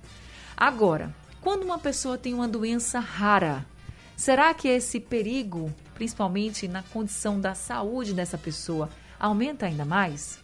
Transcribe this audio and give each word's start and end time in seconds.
Agora, 0.55 1.13
quando 1.41 1.63
uma 1.63 1.79
pessoa 1.79 2.17
tem 2.17 2.33
uma 2.33 2.47
doença 2.47 2.99
rara, 2.99 3.65
será 4.15 4.53
que 4.53 4.67
esse 4.67 4.99
perigo, 4.99 5.73
principalmente 5.95 6.67
na 6.67 6.83
condição 6.83 7.39
da 7.39 7.55
saúde 7.55 8.13
dessa 8.13 8.37
pessoa, 8.37 8.89
aumenta 9.19 9.65
ainda 9.65 9.85
mais? 9.85 10.39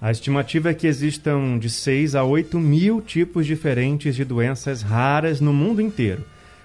A 0.00 0.10
estimativa 0.10 0.70
é 0.70 0.74
que 0.74 0.86
existam 0.86 1.58
de 1.58 1.70
6 1.70 2.14
a 2.14 2.22
8 2.22 2.60
mil 2.60 3.00
tipos 3.00 3.46
diferentes 3.46 4.14
de 4.14 4.24
doenças 4.24 4.82
raras 4.82 5.40
no 5.40 5.54
mundo 5.54 5.80
inteiro. 5.80 6.24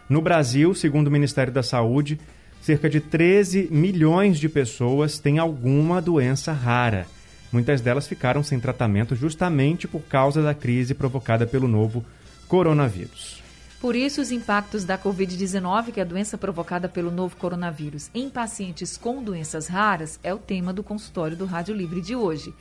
No 0.09 0.21
Brasil, 0.21 0.75
segundo 0.75 1.07
o 1.07 1.11
Ministério 1.11 1.53
da 1.53 1.63
Saúde, 1.63 2.19
cerca 2.61 2.89
de 2.89 2.99
13 2.99 3.67
milhões 3.71 4.39
de 4.39 4.47
pessoas 4.47 5.17
têm 5.17 5.39
alguma 5.39 6.01
doença 6.01 6.53
rara. 6.53 7.07
Muitas 7.51 7.81
delas 7.81 8.07
ficaram 8.07 8.43
sem 8.43 8.59
tratamento 8.59 9.15
justamente 9.15 9.87
por 9.87 10.01
causa 10.03 10.41
da 10.41 10.53
crise 10.53 10.93
provocada 10.93 11.45
pelo 11.45 11.67
novo 11.67 12.05
coronavírus. 12.47 13.41
Por 13.81 13.95
isso, 13.95 14.21
os 14.21 14.31
impactos 14.31 14.85
da 14.85 14.95
Covid-19, 14.95 15.91
que 15.91 15.99
é 15.99 16.03
a 16.03 16.05
doença 16.05 16.37
provocada 16.37 16.87
pelo 16.87 17.09
novo 17.09 17.35
coronavírus, 17.35 18.11
em 18.13 18.29
pacientes 18.29 18.95
com 18.95 19.23
doenças 19.23 19.67
raras, 19.67 20.19
é 20.21 20.31
o 20.31 20.37
tema 20.37 20.71
do 20.71 20.83
consultório 20.83 21.35
do 21.35 21.45
Rádio 21.45 21.75
Livre 21.75 21.99
de 21.99 22.15
hoje. 22.15 22.53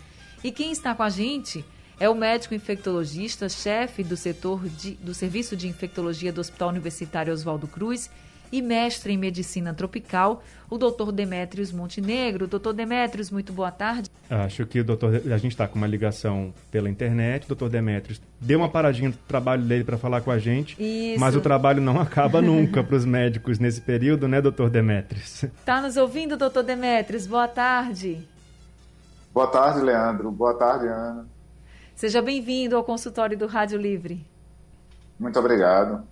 E 0.42 0.50
quem 0.50 0.72
está 0.72 0.94
com 0.94 1.02
a 1.02 1.10
gente 1.10 1.62
é 2.00 2.08
o 2.08 2.14
médico 2.14 2.54
infectologista, 2.54 3.50
chefe 3.50 4.02
do 4.02 4.16
setor 4.16 4.66
de, 4.66 4.92
do 4.92 5.12
Serviço 5.12 5.54
de 5.54 5.68
Infectologia 5.68 6.32
do 6.32 6.40
Hospital 6.40 6.70
Universitário 6.70 7.34
Oswaldo 7.34 7.68
Cruz 7.68 8.10
e 8.52 8.60
mestre 8.60 9.12
em 9.12 9.16
medicina 9.16 9.72
tropical, 9.72 10.42
o 10.68 10.78
doutor 10.78 11.12
Demétrios 11.12 11.72
Montenegro. 11.72 12.46
Doutor 12.46 12.72
Demétrios, 12.72 13.30
muito 13.30 13.52
boa 13.52 13.70
tarde. 13.70 14.10
Acho 14.28 14.66
que 14.66 14.80
o 14.80 14.84
doutor, 14.84 15.14
a 15.14 15.38
gente 15.38 15.52
está 15.52 15.66
com 15.66 15.76
uma 15.76 15.86
ligação 15.86 16.52
pela 16.70 16.88
internet. 16.88 17.46
Doutor 17.46 17.68
Demétrios 17.68 18.20
deu 18.40 18.58
uma 18.58 18.68
paradinha 18.68 19.10
do 19.10 19.16
trabalho 19.28 19.62
dele 19.62 19.84
para 19.84 19.98
falar 19.98 20.20
com 20.20 20.30
a 20.30 20.38
gente, 20.38 20.76
Isso. 20.78 21.20
mas 21.20 21.34
o 21.34 21.40
trabalho 21.40 21.80
não 21.80 21.98
acaba 22.00 22.40
nunca 22.40 22.82
para 22.82 22.96
os 22.96 23.04
médicos 23.04 23.58
nesse 23.58 23.80
período, 23.80 24.28
né, 24.28 24.40
doutor 24.40 24.70
Demétrios? 24.70 25.44
Está 25.44 25.80
nos 25.80 25.96
ouvindo, 25.96 26.36
doutor 26.36 26.62
Demétrios? 26.62 27.26
Boa 27.26 27.48
tarde. 27.48 28.26
Boa 29.32 29.46
tarde, 29.46 29.80
Leandro. 29.80 30.30
Boa 30.30 30.54
tarde, 30.54 30.86
Ana. 30.86 31.26
Seja 31.94 32.22
bem-vindo 32.22 32.76
ao 32.76 32.82
consultório 32.82 33.36
do 33.36 33.46
Rádio 33.46 33.78
Livre. 33.78 34.24
Muito 35.18 35.38
obrigado. 35.38 36.02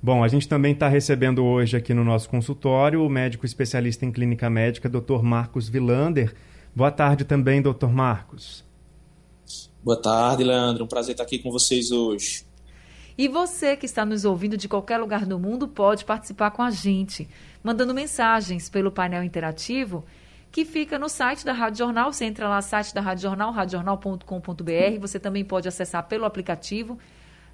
Bom, 0.00 0.22
a 0.22 0.28
gente 0.28 0.48
também 0.48 0.72
está 0.72 0.88
recebendo 0.88 1.44
hoje 1.44 1.76
aqui 1.76 1.92
no 1.92 2.04
nosso 2.04 2.28
consultório 2.28 3.04
o 3.04 3.08
médico 3.08 3.44
especialista 3.44 4.06
em 4.06 4.12
clínica 4.12 4.48
médica, 4.48 4.88
Dr. 4.88 5.22
Marcos 5.22 5.68
Vilander. 5.68 6.34
Boa 6.74 6.92
tarde 6.92 7.24
também, 7.24 7.60
Dr. 7.60 7.88
Marcos. 7.88 8.64
Boa 9.82 10.00
tarde, 10.00 10.44
Leandro. 10.44 10.84
Um 10.84 10.86
prazer 10.86 11.12
estar 11.12 11.24
aqui 11.24 11.38
com 11.40 11.50
vocês 11.50 11.90
hoje. 11.90 12.44
E 13.16 13.26
você 13.26 13.76
que 13.76 13.86
está 13.86 14.06
nos 14.06 14.24
ouvindo 14.24 14.56
de 14.56 14.68
qualquer 14.68 14.98
lugar 14.98 15.26
do 15.26 15.36
mundo 15.36 15.66
pode 15.66 16.04
participar 16.04 16.52
com 16.52 16.62
a 16.62 16.70
gente, 16.70 17.28
mandando 17.64 17.92
mensagens 17.92 18.68
pelo 18.68 18.92
painel 18.92 19.24
interativo 19.24 20.04
que 20.52 20.64
fica 20.64 20.98
no 20.98 21.08
site 21.08 21.44
da 21.44 21.52
Rádio 21.52 21.78
Jornal. 21.78 22.12
Você 22.12 22.24
entra 22.24 22.48
lá, 22.48 22.62
site 22.62 22.94
da 22.94 23.00
Rádio 23.00 23.22
Jornal, 23.22 23.50
radiojornal.com.br. 23.50 25.00
Você 25.00 25.18
também 25.18 25.44
pode 25.44 25.66
acessar 25.66 26.06
pelo 26.06 26.24
aplicativo 26.24 26.98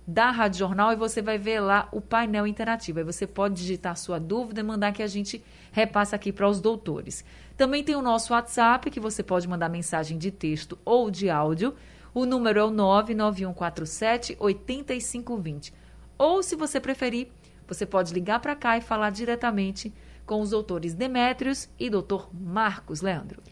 da 0.06 0.30
Rádio 0.30 0.58
Jornal 0.58 0.92
e 0.92 0.96
você 0.96 1.22
vai 1.22 1.38
ver 1.38 1.60
lá 1.60 1.88
o 1.90 2.00
painel 2.00 2.46
interativo. 2.46 2.98
Aí 2.98 3.04
você 3.04 3.26
pode 3.26 3.54
digitar 3.54 3.96
sua 3.96 4.18
dúvida 4.18 4.60
e 4.60 4.64
mandar 4.64 4.92
que 4.92 5.02
a 5.02 5.06
gente 5.06 5.42
repassa 5.72 6.16
aqui 6.16 6.32
para 6.32 6.48
os 6.48 6.60
doutores. 6.60 7.24
Também 7.56 7.82
tem 7.82 7.96
o 7.96 8.02
nosso 8.02 8.32
WhatsApp, 8.32 8.90
que 8.90 9.00
você 9.00 9.22
pode 9.22 9.48
mandar 9.48 9.68
mensagem 9.68 10.18
de 10.18 10.30
texto 10.30 10.78
ou 10.84 11.10
de 11.10 11.30
áudio. 11.30 11.74
O 12.12 12.26
número 12.26 12.60
é 12.60 12.64
o 12.64 12.70
99147 12.70 14.36
8520. 14.38 15.72
Ou, 16.18 16.42
se 16.42 16.54
você 16.54 16.78
preferir, 16.78 17.28
você 17.66 17.86
pode 17.86 18.12
ligar 18.12 18.40
para 18.40 18.54
cá 18.54 18.76
e 18.76 18.80
falar 18.80 19.10
diretamente 19.10 19.92
com 20.26 20.40
os 20.40 20.50
doutores 20.50 20.94
Demétrios 20.94 21.68
e 21.78 21.88
doutor 21.90 22.28
Marcos 22.32 23.00
Leandro. 23.00 23.42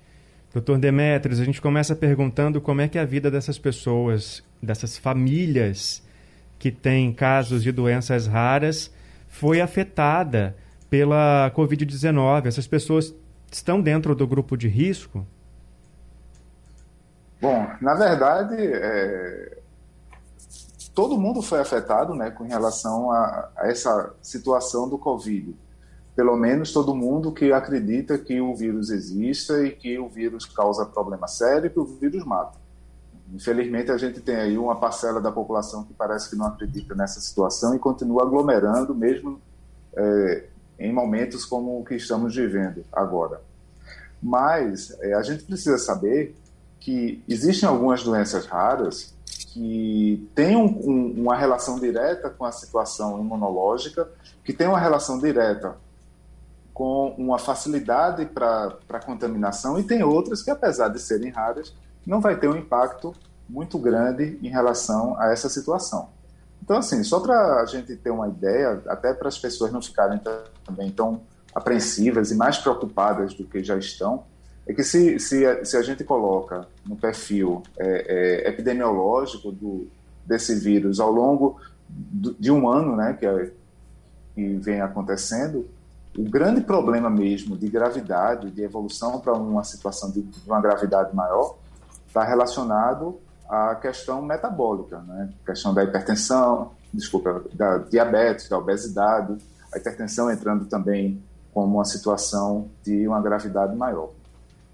Doutor 0.52 0.78
Demétrios, 0.78 1.41
a 1.41 1.44
gente 1.44 1.62
começa 1.62 1.96
perguntando 1.96 2.60
como 2.60 2.82
é 2.82 2.88
que 2.88 2.98
é 2.98 3.00
a 3.00 3.06
vida 3.06 3.30
dessas 3.30 3.58
pessoas, 3.58 4.44
dessas 4.62 4.98
famílias 4.98 6.02
que 6.62 6.70
têm 6.70 7.12
casos 7.12 7.60
de 7.60 7.72
doenças 7.72 8.28
raras, 8.28 8.88
foi 9.26 9.60
afetada 9.60 10.56
pela 10.88 11.50
Covid-19. 11.56 12.46
Essas 12.46 12.68
pessoas 12.68 13.12
estão 13.50 13.80
dentro 13.80 14.14
do 14.14 14.24
grupo 14.28 14.56
de 14.56 14.68
risco? 14.68 15.26
Bom, 17.40 17.66
na 17.80 17.96
verdade, 17.96 18.54
é... 18.56 19.58
todo 20.94 21.18
mundo 21.18 21.42
foi 21.42 21.58
afetado 21.58 22.14
né, 22.14 22.30
com 22.30 22.44
relação 22.44 23.10
a, 23.10 23.50
a 23.56 23.68
essa 23.68 24.14
situação 24.22 24.88
do 24.88 24.96
Covid 24.96 25.56
pelo 26.14 26.36
menos 26.36 26.72
todo 26.72 26.94
mundo 26.94 27.32
que 27.32 27.52
acredita 27.52 28.18
que 28.18 28.38
o 28.38 28.54
vírus 28.54 28.90
exista 28.90 29.64
e 29.64 29.70
que 29.70 29.98
o 29.98 30.08
vírus 30.08 30.44
causa 30.44 30.84
problema 30.84 31.26
sério 31.26 31.66
e 31.66 31.70
que 31.70 31.80
o 31.80 31.86
vírus 31.86 32.22
mata. 32.22 32.61
Infelizmente, 33.32 33.91
a 33.91 33.97
gente 33.97 34.20
tem 34.20 34.37
aí 34.37 34.59
uma 34.59 34.76
parcela 34.76 35.20
da 35.20 35.32
população 35.32 35.84
que 35.84 35.94
parece 35.94 36.28
que 36.28 36.37
não 36.37 36.47
acredita 36.47 36.94
nessa 36.94 37.19
situação 37.19 37.75
e 37.75 37.78
continua 37.78 38.22
aglomerando, 38.22 38.94
mesmo 38.94 39.41
é, 39.97 40.44
em 40.78 40.93
momentos 40.93 41.44
como 41.44 41.81
o 41.81 41.84
que 41.84 41.94
estamos 41.94 42.34
vivendo 42.34 42.84
agora. 42.92 43.41
Mas 44.22 44.94
é, 45.00 45.15
a 45.15 45.22
gente 45.22 45.44
precisa 45.44 45.78
saber 45.78 46.34
que 46.78 47.22
existem 47.26 47.69
algumas 47.69 48.03
doenças 48.03 48.44
raras 48.44 49.15
que 49.25 50.28
têm 50.34 50.56
um, 50.56 50.66
um, 50.66 51.22
uma 51.22 51.37
relação 51.37 51.78
direta 51.78 52.28
com 52.28 52.44
a 52.44 52.53
situação 52.53 53.19
imunológica, 53.19 54.09
que 54.44 54.53
têm 54.53 54.66
uma 54.66 54.78
relação 54.78 55.19
direta 55.19 55.76
com 56.75 57.15
uma 57.19 57.38
facilidade 57.38 58.26
para 58.26 59.00
contaminação 59.04 59.78
e 59.78 59.84
tem 59.84 60.03
outras 60.03 60.42
que, 60.42 60.50
apesar 60.50 60.88
de 60.88 61.00
serem 61.00 61.31
raras, 61.31 61.75
não 62.06 62.20
vai 62.20 62.38
ter 62.38 62.48
um 62.48 62.56
impacto 62.56 63.14
muito 63.48 63.78
grande 63.78 64.38
em 64.42 64.48
relação 64.48 65.18
a 65.18 65.32
essa 65.32 65.48
situação. 65.48 66.08
Então, 66.62 66.76
assim, 66.76 67.02
só 67.02 67.20
para 67.20 67.60
a 67.60 67.66
gente 67.66 67.96
ter 67.96 68.10
uma 68.10 68.28
ideia, 68.28 68.80
até 68.86 69.12
para 69.12 69.28
as 69.28 69.38
pessoas 69.38 69.72
não 69.72 69.82
ficarem 69.82 70.20
também 70.64 70.91
tão 70.91 71.20
apreensivas 71.54 72.30
e 72.30 72.34
mais 72.34 72.56
preocupadas 72.58 73.34
do 73.34 73.44
que 73.44 73.62
já 73.62 73.76
estão, 73.76 74.24
é 74.66 74.72
que 74.72 74.84
se, 74.84 75.18
se, 75.18 75.64
se 75.64 75.76
a 75.76 75.82
gente 75.82 76.04
coloca 76.04 76.66
no 76.86 76.96
perfil 76.96 77.62
é, 77.76 78.44
é, 78.44 78.48
epidemiológico 78.48 79.50
do, 79.50 79.88
desse 80.24 80.54
vírus 80.54 81.00
ao 81.00 81.10
longo 81.10 81.60
do, 81.88 82.34
de 82.34 82.50
um 82.50 82.68
ano, 82.68 82.94
né, 82.94 83.16
que, 83.18 83.26
é, 83.26 83.50
que 84.34 84.54
vem 84.54 84.80
acontecendo, 84.80 85.68
o 86.16 86.22
grande 86.22 86.60
problema 86.60 87.10
mesmo 87.10 87.56
de 87.56 87.68
gravidade, 87.68 88.50
de 88.50 88.62
evolução 88.62 89.18
para 89.18 89.32
uma 89.32 89.64
situação 89.64 90.10
de, 90.10 90.22
de 90.22 90.48
uma 90.48 90.60
gravidade 90.60 91.14
maior, 91.14 91.56
está 92.12 92.22
relacionado 92.22 93.18
à 93.48 93.74
questão 93.74 94.20
metabólica, 94.20 94.98
né? 94.98 95.30
Questão 95.47 95.72
da 95.72 95.82
hipertensão, 95.82 96.72
desculpa, 96.92 97.42
da 97.54 97.78
diabetes, 97.78 98.48
da 98.50 98.59
obesidade, 98.59 99.38
a 99.72 99.78
hipertensão 99.78 100.30
entrando 100.30 100.66
também 100.66 101.22
como 101.54 101.76
uma 101.76 101.84
situação 101.86 102.68
de 102.82 103.09
uma 103.09 103.20
gravidade 103.20 103.74
maior. 103.74 104.10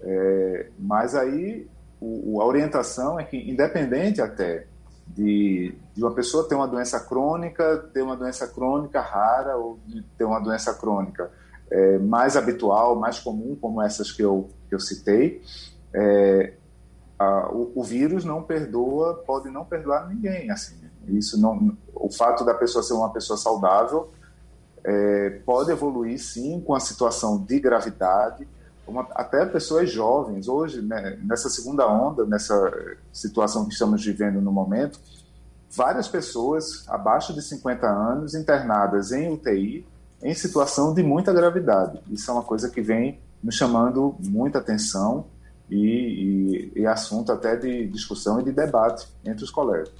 É, 0.01 0.67
mas 0.77 1.15
aí 1.15 1.65
o, 1.99 2.41
a 2.41 2.45
orientação 2.45 3.17
é 3.17 3.23
que, 3.23 3.37
independente 3.37 4.21
até 4.21 4.65
de, 5.07 5.73
de 5.95 6.03
uma 6.03 6.13
pessoa 6.13 6.47
ter 6.47 6.55
uma 6.55 6.67
doença 6.67 6.99
crônica, 6.99 7.89
ter 7.93 8.01
uma 8.01 8.17
doença 8.17 8.47
crônica 8.47 8.99
rara 9.01 9.55
ou 9.55 9.79
ter 10.17 10.25
uma 10.25 10.39
doença 10.39 10.73
crônica 10.73 11.31
é, 11.71 11.97
mais 11.99 12.35
habitual, 12.35 12.95
mais 12.95 13.17
comum, 13.19 13.57
como 13.59 13.81
essas 13.81 14.11
que 14.11 14.21
eu, 14.21 14.49
que 14.67 14.75
eu 14.75 14.79
citei, 14.79 15.41
é, 15.93 16.53
a, 17.19 17.49
o, 17.51 17.71
o, 17.75 17.83
vírus 17.83 18.23
não 18.23 18.41
perdoa, 18.41 19.15
pode 19.25 19.49
não 19.49 19.65
perdoar 19.65 20.07
ninguém. 20.07 20.49
Assim, 20.49 20.75
isso 21.09 21.39
não, 21.39 21.77
o 21.93 22.09
fato 22.09 22.45
da 22.45 22.53
pessoa 22.53 22.81
ser 22.81 22.93
uma 22.93 23.11
pessoa 23.11 23.37
saudável 23.37 24.09
é, 24.83 25.41
pode 25.45 25.69
evoluir 25.69 26.17
sim 26.19 26.61
com 26.61 26.73
a 26.73 26.79
situação 26.79 27.37
de 27.37 27.59
gravidade 27.59 28.47
uma, 28.89 29.07
até 29.11 29.45
pessoas 29.45 29.91
jovens. 29.91 30.47
Hoje, 30.47 30.81
né, 30.81 31.17
nessa 31.23 31.49
segunda 31.49 31.87
onda, 31.87 32.25
nessa 32.25 32.71
situação 33.13 33.65
que 33.65 33.73
estamos 33.73 34.03
vivendo 34.03 34.41
no 34.41 34.51
momento, 34.51 34.99
várias 35.71 36.07
pessoas 36.07 36.83
abaixo 36.87 37.33
de 37.33 37.41
50 37.41 37.87
anos 37.87 38.33
internadas 38.33 39.11
em 39.11 39.31
UTI 39.31 39.85
em 40.21 40.33
situação 40.33 40.93
de 40.93 41.03
muita 41.03 41.31
gravidade. 41.31 42.01
Isso 42.09 42.29
é 42.29 42.33
uma 42.33 42.43
coisa 42.43 42.69
que 42.69 42.81
vem 42.81 43.19
nos 43.41 43.55
chamando 43.55 44.15
muita 44.19 44.57
atenção 44.57 45.25
e, 45.69 46.71
e, 46.75 46.81
e 46.81 46.85
assunto 46.85 47.31
até 47.31 47.55
de 47.55 47.87
discussão 47.87 48.39
e 48.39 48.43
de 48.43 48.51
debate 48.51 49.07
entre 49.25 49.43
os 49.43 49.51
colegas. 49.51 49.91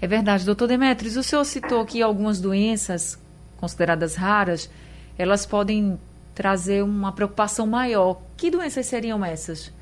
É 0.00 0.06
verdade, 0.06 0.44
doutor 0.44 0.68
Demetrios. 0.68 1.16
O 1.16 1.22
senhor 1.22 1.44
citou 1.44 1.84
que 1.84 2.00
algumas 2.00 2.40
doenças 2.40 3.18
consideradas 3.58 4.14
raras, 4.14 4.70
elas 5.18 5.44
podem 5.44 5.98
trazer 6.34 6.82
uma 6.84 7.10
preocupação 7.12 7.66
maior. 7.66 8.20
Que 8.36 8.50
doenças 8.50 8.86
seriam 8.86 9.24
essas? 9.24 9.72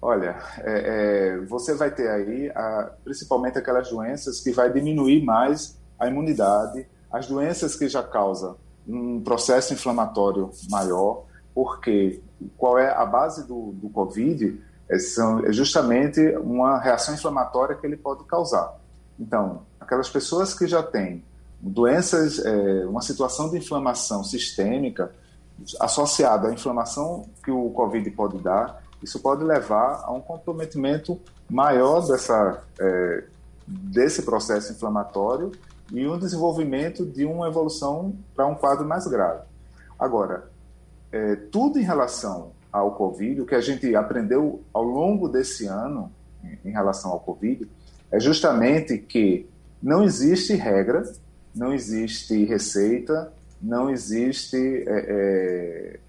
Olha, 0.00 0.36
é, 0.58 1.36
é, 1.36 1.38
você 1.46 1.74
vai 1.74 1.92
ter 1.92 2.08
aí 2.08 2.50
a, 2.50 2.90
principalmente 3.04 3.56
aquelas 3.56 3.88
doenças 3.88 4.40
que 4.40 4.50
vai 4.50 4.72
diminuir 4.72 5.24
mais 5.24 5.78
a 5.96 6.08
imunidade, 6.08 6.84
as 7.12 7.28
doenças 7.28 7.76
que 7.76 7.88
já 7.88 8.02
causam 8.02 8.56
um 8.88 9.20
processo 9.20 9.72
inflamatório 9.72 10.50
maior, 10.68 11.22
porque 11.54 12.20
qual 12.56 12.78
é 12.78 12.90
a 12.90 13.04
base 13.04 13.46
do, 13.46 13.72
do 13.72 13.88
Covid? 13.88 14.60
É, 14.88 14.98
são, 14.98 15.44
é 15.44 15.52
justamente 15.52 16.20
uma 16.36 16.78
reação 16.78 17.14
inflamatória 17.14 17.76
que 17.76 17.86
ele 17.86 17.96
pode 17.96 18.24
causar. 18.24 18.78
Então, 19.18 19.62
aquelas 19.80 20.08
pessoas 20.08 20.54
que 20.54 20.66
já 20.66 20.82
têm 20.82 21.24
doenças, 21.60 22.44
é, 22.44 22.86
uma 22.86 23.02
situação 23.02 23.48
de 23.50 23.58
inflamação 23.58 24.24
sistêmica 24.24 25.12
associada 25.78 26.48
à 26.48 26.52
inflamação 26.52 27.26
que 27.44 27.50
o 27.50 27.70
Covid 27.70 28.10
pode 28.10 28.38
dar, 28.38 28.82
isso 29.02 29.20
pode 29.20 29.44
levar 29.44 30.02
a 30.04 30.12
um 30.12 30.20
comprometimento 30.20 31.20
maior 31.48 32.06
dessa, 32.06 32.62
é, 32.80 33.24
desse 33.66 34.22
processo 34.22 34.72
inflamatório 34.72 35.52
e 35.92 36.06
um 36.06 36.18
desenvolvimento 36.18 37.04
de 37.04 37.24
uma 37.24 37.48
evolução 37.48 38.14
para 38.34 38.46
um 38.46 38.54
quadro 38.54 38.86
mais 38.86 39.06
grave. 39.06 39.42
Agora, 39.98 40.50
é, 41.12 41.36
tudo 41.36 41.78
em 41.78 41.82
relação 41.82 42.52
ao 42.72 42.94
Covid, 42.94 43.42
o 43.42 43.46
que 43.46 43.54
a 43.54 43.60
gente 43.60 43.94
aprendeu 43.94 44.62
ao 44.72 44.82
longo 44.82 45.28
desse 45.28 45.66
ano 45.66 46.10
em 46.64 46.70
relação 46.70 47.10
ao 47.12 47.20
Covid, 47.20 47.68
é 48.10 48.18
justamente 48.18 48.98
que 48.98 49.46
não 49.80 50.02
existe 50.02 50.54
regra 50.54 51.04
não 51.54 51.72
existe 51.72 52.44
receita, 52.44 53.32
não 53.60 53.90
existe. 53.90 54.56
É, 54.56 54.80
é, 54.86 56.00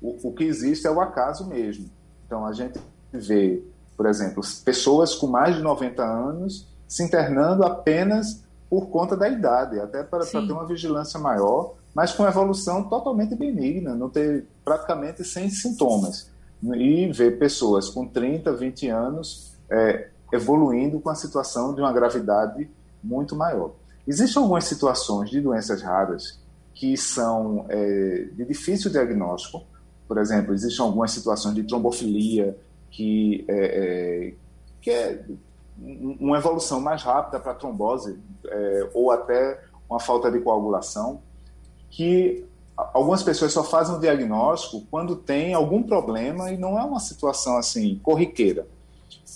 o, 0.00 0.28
o 0.28 0.32
que 0.32 0.44
existe 0.44 0.86
é 0.86 0.90
o 0.90 1.00
acaso 1.00 1.46
mesmo. 1.46 1.90
Então 2.26 2.46
a 2.46 2.52
gente 2.52 2.78
vê, 3.12 3.62
por 3.96 4.06
exemplo, 4.06 4.42
pessoas 4.64 5.14
com 5.14 5.26
mais 5.26 5.56
de 5.56 5.62
90 5.62 6.02
anos 6.02 6.68
se 6.86 7.02
internando 7.02 7.64
apenas 7.64 8.44
por 8.70 8.88
conta 8.88 9.16
da 9.16 9.28
idade, 9.28 9.78
até 9.78 10.02
para, 10.02 10.24
para 10.24 10.40
ter 10.46 10.52
uma 10.52 10.66
vigilância 10.66 11.18
maior, 11.18 11.74
mas 11.96 12.12
com 12.12 12.28
evolução 12.28 12.82
totalmente 12.90 13.34
benigna, 13.34 13.94
não 13.94 14.10
ter 14.10 14.46
praticamente 14.62 15.24
sem 15.24 15.48
sintomas. 15.48 16.30
E 16.74 17.10
ver 17.10 17.38
pessoas 17.38 17.88
com 17.88 18.06
30, 18.06 18.52
20 18.52 18.88
anos 18.90 19.54
é, 19.70 20.10
evoluindo 20.30 21.00
com 21.00 21.08
a 21.08 21.14
situação 21.14 21.74
de 21.74 21.80
uma 21.80 21.90
gravidade 21.94 22.68
muito 23.02 23.34
maior. 23.34 23.72
Existem 24.06 24.42
algumas 24.42 24.64
situações 24.64 25.30
de 25.30 25.40
doenças 25.40 25.80
raras 25.80 26.38
que 26.74 26.98
são 26.98 27.64
é, 27.70 28.28
de 28.30 28.44
difícil 28.44 28.90
diagnóstico. 28.90 29.64
Por 30.06 30.18
exemplo, 30.18 30.52
existem 30.52 30.84
algumas 30.84 31.12
situações 31.12 31.54
de 31.54 31.62
trombofilia 31.62 32.58
que 32.90 33.42
é, 33.48 33.54
é, 33.54 34.34
que 34.82 34.90
é 34.90 35.24
uma 35.78 36.36
evolução 36.36 36.78
mais 36.78 37.02
rápida 37.02 37.40
para 37.40 37.54
trombose 37.54 38.18
é, 38.44 38.90
ou 38.92 39.10
até 39.10 39.62
uma 39.88 39.98
falta 39.98 40.30
de 40.30 40.40
coagulação, 40.40 41.22
que 41.96 42.44
algumas 42.76 43.22
pessoas 43.22 43.54
só 43.54 43.64
fazem 43.64 43.96
o 43.96 43.98
diagnóstico 43.98 44.86
quando 44.90 45.16
tem 45.16 45.54
algum 45.54 45.82
problema 45.82 46.52
e 46.52 46.58
não 46.58 46.78
é 46.78 46.84
uma 46.84 47.00
situação 47.00 47.56
assim 47.56 47.98
corriqueira. 48.02 48.66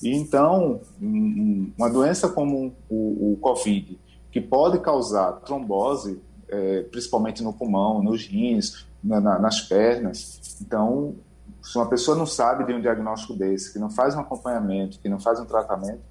E 0.03 0.15
então, 0.15 0.83
uma 1.01 1.89
doença 1.89 2.29
como 2.29 2.75
o, 2.89 3.33
o 3.33 3.39
COVID, 3.41 3.99
que 4.31 4.43
pode 4.43 4.79
causar 4.81 5.33
trombose, 5.41 6.21
é, 6.49 6.83
principalmente 6.83 7.43
no 7.43 7.53
pulmão, 7.55 8.03
nos 8.03 8.27
rins, 8.27 8.87
na, 9.03 9.19
na, 9.21 9.39
nas 9.39 9.63
pernas. 9.63 10.59
Então, 10.61 11.15
se 11.63 11.77
uma 11.79 11.89
pessoa 11.89 12.15
não 12.15 12.27
sabe 12.27 12.65
de 12.65 12.75
um 12.75 12.81
diagnóstico 12.81 13.33
desse, 13.33 13.73
que 13.73 13.79
não 13.79 13.89
faz 13.89 14.15
um 14.15 14.21
acompanhamento, 14.21 14.99
que 15.01 15.09
não 15.09 15.19
faz 15.19 15.41
um 15.41 15.47
tratamento, 15.47 16.03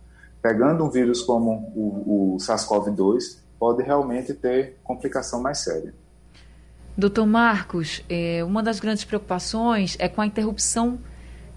pegando 0.42 0.84
um 0.84 0.90
vírus 0.90 1.22
como 1.22 1.72
o, 1.76 2.34
o 2.34 2.38
SARS-CoV-2, 2.38 3.38
pode 3.60 3.84
realmente 3.84 4.34
ter 4.34 4.80
complicação 4.84 5.42
mais 5.42 5.60
séria. 5.60 5.94
Doutor 7.00 7.26
Marcos, 7.26 8.04
é, 8.10 8.44
uma 8.44 8.62
das 8.62 8.82
grandes 8.82 9.06
preocupações 9.06 9.96
é 10.00 10.10
com 10.10 10.20
a 10.20 10.26
interrupção 10.26 11.00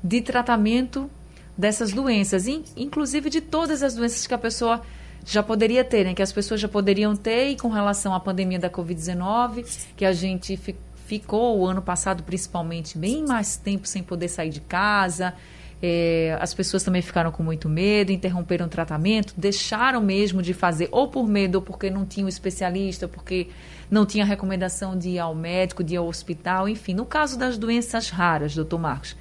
de 0.03 0.21
tratamento 0.21 1.11
dessas 1.59 1.93
doenças, 1.93 2.47
inclusive 2.77 3.29
de 3.29 3.41
todas 3.41 3.83
as 3.83 3.97
doenças 3.97 4.25
que 4.25 4.33
a 4.33 4.39
pessoa 4.39 4.83
já 5.25 5.43
poderia 5.43 5.83
ter, 5.83 6.05
né? 6.05 6.15
Que 6.15 6.23
as 6.23 6.33
pessoas 6.33 6.61
já 6.61 6.69
poderiam 6.69 7.17
ter 7.17 7.51
e 7.51 7.57
com 7.57 7.69
relação 7.69 8.15
à 8.15 8.21
pandemia 8.21 8.59
da 8.59 8.71
Covid-19, 8.71 9.65
que 9.97 10.05
a 10.05 10.13
gente 10.13 10.57
fi 10.57 10.77
ficou 11.05 11.59
o 11.59 11.67
ano 11.67 11.83
passado 11.83 12.23
principalmente 12.23 12.97
bem 12.97 13.27
mais 13.27 13.57
tempo 13.57 13.87
sem 13.87 14.03
poder 14.03 14.29
sair 14.29 14.49
de 14.49 14.61
casa. 14.61 15.35
É, 15.83 16.39
as 16.41 16.55
pessoas 16.55 16.85
também 16.85 17.03
ficaram 17.03 17.33
com 17.33 17.43
muito 17.43 17.69
medo, 17.69 18.13
interromperam 18.13 18.67
o 18.67 18.69
tratamento, 18.69 19.35
deixaram 19.37 20.01
mesmo 20.01 20.41
de 20.41 20.55
fazer, 20.55 20.89
ou 20.93 21.09
por 21.09 21.27
medo, 21.27 21.57
ou 21.57 21.63
porque 21.63 21.91
não 21.91 22.07
tinha 22.07 22.25
um 22.25 22.29
especialista, 22.29 23.09
porque 23.09 23.49
não 23.93 24.07
tinha 24.07 24.25
recomendação 24.25 24.99
de 24.99 25.11
ir 25.11 25.19
ao 25.19 25.35
médico, 25.35 25.85
de 25.85 25.93
ir 25.93 25.99
ao 25.99 26.09
hospital, 26.09 26.67
enfim. 26.67 26.95
No 26.95 27.05
caso 27.05 27.39
das 27.39 27.59
doenças 27.59 28.09
raras, 28.09 28.55
doutor 28.55 28.79
Marcos, 28.79 29.15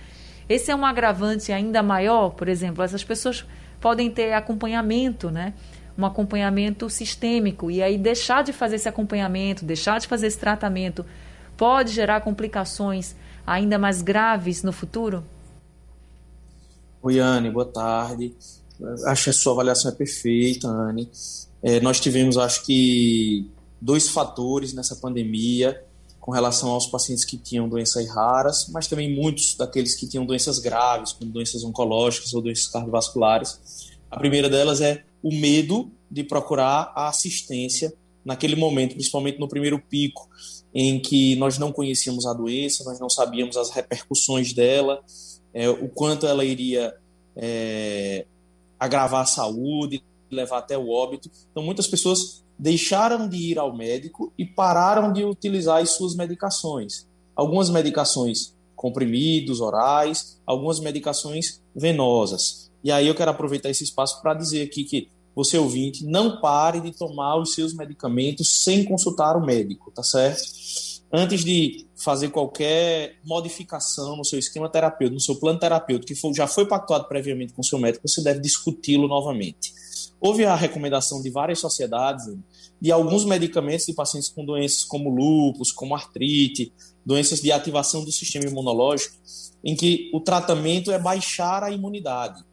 esse 0.48 0.72
é 0.72 0.76
um 0.76 0.86
agravante 0.86 1.52
ainda 1.52 1.84
maior, 1.84 2.30
por 2.30 2.48
exemplo, 2.48 2.82
essas 2.82 3.04
pessoas 3.04 3.46
podem 3.82 4.10
ter 4.10 4.32
acompanhamento, 4.32 5.30
né? 5.30 5.54
um 5.98 6.06
acompanhamento 6.06 6.90
sistêmico. 6.90 7.70
E 7.70 7.84
aí 7.84 7.98
deixar 7.98 8.44
de 8.46 8.54
fazer 8.54 8.78
esse 8.78 8.88
acompanhamento, 8.88 9.66
deixar 9.66 10.00
de 10.00 10.08
fazer 10.08 10.28
esse 10.28 10.40
tratamento, 10.40 11.06
pode 11.58 11.92
gerar 11.92 12.22
complicações 12.22 13.14
ainda 13.46 13.78
mais 13.78 14.02
graves 14.02 14.64
no 14.64 14.72
futuro? 14.72 15.22
Oi, 17.02 17.20
Anne, 17.20 17.52
boa 17.52 17.66
tarde. 17.66 18.34
Acho 19.06 19.26
que 19.26 19.30
a 19.32 19.34
sua 19.34 19.52
avaliação 19.52 19.92
é 19.92 19.96
perfeita, 19.96 20.70
Anne. 20.70 21.10
É, 21.62 21.82
nós 21.82 22.00
tivemos, 22.00 22.38
acho 22.38 22.66
que, 22.66 23.50
dois 23.82 24.08
fatores 24.10 24.74
nessa 24.74 24.96
pandemia 24.96 25.84
com 26.20 26.32
relação 26.32 26.70
aos 26.70 26.86
pacientes 26.86 27.26
que 27.26 27.36
tinham 27.36 27.68
doenças 27.68 28.08
raras, 28.08 28.68
mas 28.70 28.88
também 28.88 29.14
muitos 29.14 29.56
daqueles 29.56 29.96
que 29.96 30.08
tinham 30.08 30.24
doenças 30.24 30.60
graves, 30.60 31.14
como 31.14 31.32
doenças 31.32 31.64
oncológicas 31.64 32.32
ou 32.34 32.42
doenças 32.44 32.68
cardiovasculares. 32.68 33.92
A 34.10 34.20
primeira 34.20 34.48
delas 34.48 34.82
é 34.82 35.04
o 35.24 35.34
medo 35.34 35.92
de 36.10 36.24
procurar 36.24 36.94
a 36.96 37.08
assistência 37.08 37.92
naquele 38.24 38.56
momento, 38.56 38.94
principalmente 38.94 39.40
no 39.40 39.48
primeiro 39.48 39.80
pico, 39.80 40.30
em 40.74 41.00
que 41.00 41.36
nós 41.38 41.58
não 41.58 41.72
conhecíamos 41.72 42.28
a 42.28 42.34
doença, 42.34 42.84
nós 42.84 43.00
não 43.00 43.10
sabíamos 43.10 43.58
as 43.58 43.72
repercussões 43.72 44.54
dela, 44.54 45.04
é, 45.54 45.68
o 45.70 45.90
quanto 45.90 46.28
ela 46.28 46.46
iria 46.46 46.94
é, 47.36 48.26
agravar 48.80 49.22
a 49.22 49.26
saúde, 49.26 50.04
levar 50.30 50.60
até 50.60 50.78
o 50.78 50.90
óbito. 50.90 51.32
Então, 51.52 51.64
muitas 51.64 51.88
pessoas 51.88 52.44
deixaram 52.62 53.28
de 53.28 53.38
ir 53.38 53.58
ao 53.58 53.76
médico 53.76 54.32
e 54.38 54.46
pararam 54.46 55.12
de 55.12 55.26
utilizar 55.26 55.82
as 55.82 55.90
suas 55.90 56.16
medicações. 56.16 57.08
Algumas 57.36 57.72
medicações 57.72 58.56
comprimidos, 58.76 59.62
orais, 59.62 60.40
algumas 60.46 60.80
medicações 60.80 61.60
venosas. 61.76 62.72
E 62.84 62.92
aí 62.92 63.08
eu 63.08 63.16
quero 63.16 63.32
aproveitar 63.32 63.72
esse 63.72 63.84
espaço 63.84 64.22
para 64.22 64.36
dizer 64.36 64.62
aqui 64.62 64.84
que 64.84 65.10
você 65.36 65.58
ouvinte, 65.58 66.06
não 66.06 66.40
pare 66.40 66.80
de 66.82 66.92
tomar 66.92 67.36
os 67.38 67.56
seus 67.56 67.74
medicamentos 67.74 68.64
sem 68.64 68.84
consultar 68.84 69.36
o 69.36 69.44
médico, 69.44 69.90
tá 69.90 70.04
certo? 70.04 70.44
Antes 71.12 71.44
de 71.44 71.88
fazer 71.96 72.30
qualquer 72.30 73.16
modificação 73.26 74.16
no 74.16 74.24
seu 74.24 74.38
esquema 74.38 74.70
terapêutico, 74.70 75.16
no 75.16 75.22
seu 75.22 75.36
plano 75.36 75.60
terapêutico, 75.60 76.14
que 76.14 76.34
já 76.36 76.48
foi 76.48 76.66
pactuado 76.66 77.08
previamente 77.08 77.54
com 77.54 77.62
o 77.62 77.66
seu 77.66 77.80
médico, 77.80 78.08
você 78.08 78.22
deve 78.22 78.40
discuti-lo 78.40 79.08
novamente. 79.08 79.74
Houve 80.22 80.46
a 80.46 80.56
recomendação 80.56 81.22
de 81.22 81.32
várias 81.32 81.60
sociedades 81.60 82.26
de 82.80 82.92
alguns 82.92 83.26
medicamentos 83.26 83.88
de 83.88 83.94
pacientes 83.94 84.30
com 84.30 84.46
doenças 84.46 84.84
como 84.84 85.10
lúpus, 85.10 85.72
como 85.72 85.96
artrite, 85.96 86.72
doenças 87.04 87.42
de 87.42 87.52
ativação 87.52 88.06
do 88.06 88.12
sistema 88.12 88.46
imunológico, 88.46 89.16
em 89.64 89.76
que 89.76 90.12
o 90.14 90.20
tratamento 90.20 90.92
é 90.92 91.00
baixar 91.00 91.64
a 91.64 91.72
imunidade. 91.72 92.44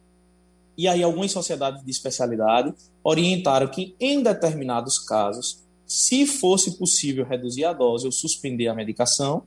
E 0.75 0.87
aí 0.87 1.03
algumas 1.03 1.31
sociedades 1.31 1.83
de 1.85 1.91
especialidade 1.91 2.73
orientaram 3.03 3.67
que 3.67 3.95
em 3.99 4.23
determinados 4.23 4.97
casos, 4.97 5.59
se 5.85 6.25
fosse 6.25 6.77
possível 6.77 7.25
reduzir 7.25 7.65
a 7.65 7.73
dose 7.73 8.05
ou 8.05 8.11
suspender 8.11 8.67
a 8.67 8.73
medicação, 8.73 9.43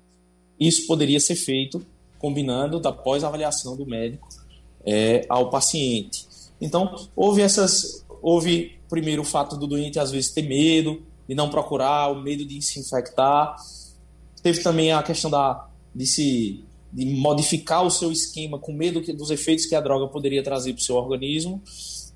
isso 0.61 0.87
poderia 0.87 1.19
ser 1.19 1.35
feito 1.35 1.85
combinando 2.19 2.79
da 2.79 2.93
pós-avaliação 2.93 3.77
do 3.77 3.85
médico 3.85 4.29
é, 4.85 5.27
ao 5.29 5.51
paciente. 5.51 6.27
Então, 6.61 7.09
houve 7.17 7.43
essas. 7.43 8.07
Houve 8.23 8.79
primeiro 8.89 9.23
o 9.23 9.25
fato 9.25 9.57
do 9.57 9.67
doente 9.67 9.99
às 9.99 10.11
vezes 10.13 10.31
ter 10.31 10.43
medo 10.43 11.03
de 11.29 11.35
não 11.35 11.51
procurar, 11.51 12.11
o 12.11 12.23
medo 12.23 12.45
de 12.45 12.63
se 12.63 12.79
infectar. 12.79 13.57
Teve 14.43 14.63
também 14.63 14.93
a 14.93 15.03
questão 15.03 15.31
da, 15.31 15.69
de 15.95 16.07
se 16.07 16.65
de 16.93 17.07
modificar 17.07 17.83
o 17.85 17.91
seu 17.91 18.13
esquema 18.13 18.59
com 18.59 18.73
medo 18.73 19.01
que, 19.01 19.15
dos 19.15 19.31
efeitos 19.31 19.65
que 19.65 19.75
a 19.75 19.81
droga 19.81 20.07
poderia 20.09 20.43
trazer 20.43 20.75
para 20.75 20.81
o 20.81 20.85
seu 20.85 20.97
organismo. 20.97 21.63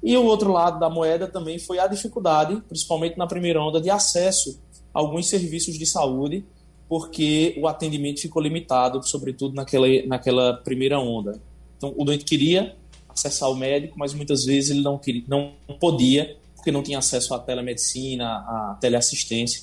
E 0.02 0.14
o 0.16 0.24
outro 0.24 0.52
lado 0.52 0.78
da 0.78 0.90
moeda 0.90 1.26
também 1.26 1.58
foi 1.58 1.78
a 1.78 1.86
dificuldade, 1.86 2.62
principalmente 2.68 3.16
na 3.16 3.26
primeira 3.26 3.60
onda, 3.62 3.80
de 3.80 3.88
acesso 3.88 4.60
a 4.92 4.98
alguns 4.98 5.28
serviços 5.28 5.78
de 5.78 5.86
saúde, 5.86 6.44
porque 6.88 7.56
o 7.58 7.66
atendimento 7.66 8.20
ficou 8.20 8.42
limitado, 8.42 9.02
sobretudo 9.02 9.54
naquela, 9.54 9.86
naquela 10.06 10.54
primeira 10.58 11.00
onda. 11.00 11.40
Então, 11.76 11.94
o 11.96 12.04
doente 12.04 12.24
queria 12.24 12.76
acessar 13.16 13.50
o 13.50 13.56
médico, 13.56 13.98
mas 13.98 14.12
muitas 14.12 14.44
vezes 14.44 14.70
ele 14.70 14.82
não, 14.82 14.98
queria, 14.98 15.24
não 15.26 15.54
podia, 15.80 16.36
porque 16.54 16.70
não 16.70 16.82
tinha 16.82 16.98
acesso 16.98 17.34
à 17.34 17.38
telemedicina, 17.38 18.26
à 18.26 18.78
teleassistência. 18.80 19.62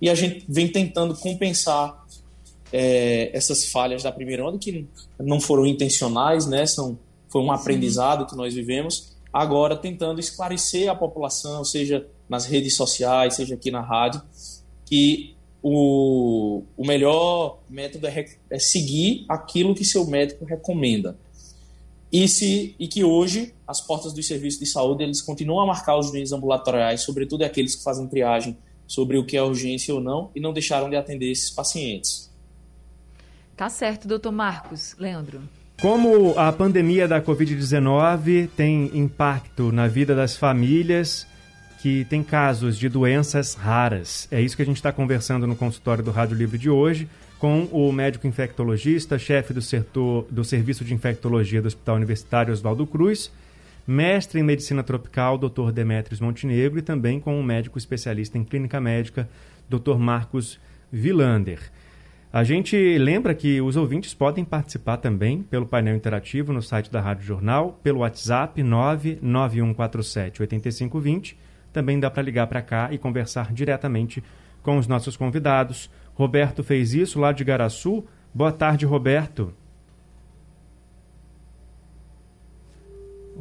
E 0.00 0.08
a 0.08 0.14
gente 0.14 0.44
vem 0.48 0.68
tentando 0.68 1.14
compensar 1.14 2.06
é, 2.72 3.30
essas 3.36 3.66
falhas 3.66 4.02
da 4.02 4.12
primeira 4.12 4.44
onda, 4.46 4.58
que 4.58 4.86
não 5.18 5.40
foram 5.40 5.66
intencionais, 5.66 6.46
né? 6.46 6.64
São, 6.66 6.98
foi 7.28 7.42
um 7.42 7.52
aprendizado 7.52 8.26
que 8.26 8.36
nós 8.36 8.54
vivemos. 8.54 9.16
Agora, 9.32 9.76
tentando 9.76 10.20
esclarecer 10.20 10.88
a 10.88 10.94
população, 10.94 11.64
seja 11.64 12.06
nas 12.28 12.46
redes 12.46 12.76
sociais, 12.76 13.34
seja 13.34 13.54
aqui 13.54 13.70
na 13.70 13.80
rádio, 13.80 14.22
que 14.86 15.34
o, 15.62 16.62
o 16.76 16.86
melhor 16.86 17.58
método 17.68 18.06
é, 18.06 18.24
é 18.50 18.58
seguir 18.58 19.24
aquilo 19.28 19.74
que 19.74 19.84
seu 19.84 20.06
médico 20.06 20.44
recomenda. 20.44 21.18
E, 22.10 22.26
se, 22.26 22.74
e 22.78 22.88
que 22.88 23.04
hoje 23.04 23.54
as 23.66 23.80
portas 23.80 24.14
dos 24.14 24.26
serviços 24.26 24.58
de 24.58 24.66
saúde 24.66 25.04
eles 25.04 25.20
continuam 25.20 25.60
a 25.60 25.66
marcar 25.66 25.98
os 25.98 26.10
doentes 26.10 26.32
ambulatoriais, 26.32 27.02
sobretudo 27.02 27.42
aqueles 27.42 27.76
que 27.76 27.82
fazem 27.82 28.06
triagem 28.06 28.56
sobre 28.86 29.18
o 29.18 29.24
que 29.24 29.36
é 29.36 29.42
urgência 29.42 29.94
ou 29.94 30.00
não, 30.00 30.30
e 30.34 30.40
não 30.40 30.52
deixaram 30.52 30.88
de 30.88 30.96
atender 30.96 31.30
esses 31.30 31.50
pacientes. 31.50 32.32
Tá 33.54 33.68
certo, 33.68 34.08
doutor 34.08 34.32
Marcos. 34.32 34.94
Leandro. 34.98 35.42
Como 35.80 36.36
a 36.36 36.50
pandemia 36.50 37.06
da 37.06 37.20
Covid-19 37.20 38.48
tem 38.56 38.90
impacto 38.94 39.70
na 39.70 39.86
vida 39.86 40.14
das 40.14 40.36
famílias 40.36 41.26
que 41.80 42.04
têm 42.06 42.22
casos 42.22 42.78
de 42.78 42.88
doenças 42.88 43.54
raras? 43.54 44.26
É 44.30 44.40
isso 44.40 44.56
que 44.56 44.62
a 44.62 44.64
gente 44.64 44.76
está 44.76 44.90
conversando 44.90 45.46
no 45.46 45.54
consultório 45.54 46.02
do 46.02 46.10
Rádio 46.10 46.36
Livre 46.36 46.58
de 46.58 46.70
hoje 46.70 47.08
com 47.38 47.64
o 47.70 47.92
médico 47.92 48.26
infectologista, 48.26 49.18
chefe 49.18 49.52
do, 49.52 49.62
setor, 49.62 50.26
do 50.30 50.42
Serviço 50.44 50.84
de 50.84 50.92
Infectologia 50.92 51.62
do 51.62 51.68
Hospital 51.68 51.96
Universitário 51.96 52.52
Oswaldo 52.52 52.86
Cruz, 52.86 53.32
mestre 53.86 54.40
em 54.40 54.42
Medicina 54.42 54.82
Tropical, 54.82 55.38
Dr. 55.38 55.70
Demetrios 55.72 56.20
Montenegro, 56.20 56.78
e 56.78 56.82
também 56.82 57.20
com 57.20 57.38
o 57.38 57.42
médico 57.42 57.78
especialista 57.78 58.36
em 58.36 58.44
Clínica 58.44 58.80
Médica, 58.80 59.28
Dr. 59.68 59.96
Marcos 59.96 60.58
Vilander. 60.90 61.60
A 62.30 62.44
gente 62.44 62.98
lembra 62.98 63.34
que 63.34 63.60
os 63.60 63.76
ouvintes 63.76 64.12
podem 64.12 64.44
participar 64.44 64.98
também 64.98 65.42
pelo 65.42 65.64
painel 65.64 65.96
interativo 65.96 66.52
no 66.52 66.60
site 66.60 66.90
da 66.90 67.00
Rádio 67.00 67.24
Jornal, 67.24 67.80
pelo 67.82 68.00
WhatsApp 68.00 68.62
99147 68.62 70.42
8520. 70.42 71.38
Também 71.72 71.98
dá 71.98 72.10
para 72.10 72.22
ligar 72.22 72.46
para 72.46 72.60
cá 72.60 72.88
e 72.92 72.98
conversar 72.98 73.50
diretamente 73.52 74.22
com 74.62 74.76
os 74.76 74.86
nossos 74.86 75.16
convidados. 75.16 75.90
Roberto 76.18 76.64
fez 76.64 76.94
isso 76.94 77.20
lá 77.20 77.30
de 77.30 77.44
Garaçu. 77.44 78.04
Boa 78.34 78.50
tarde, 78.50 78.84
Roberto. 78.84 79.54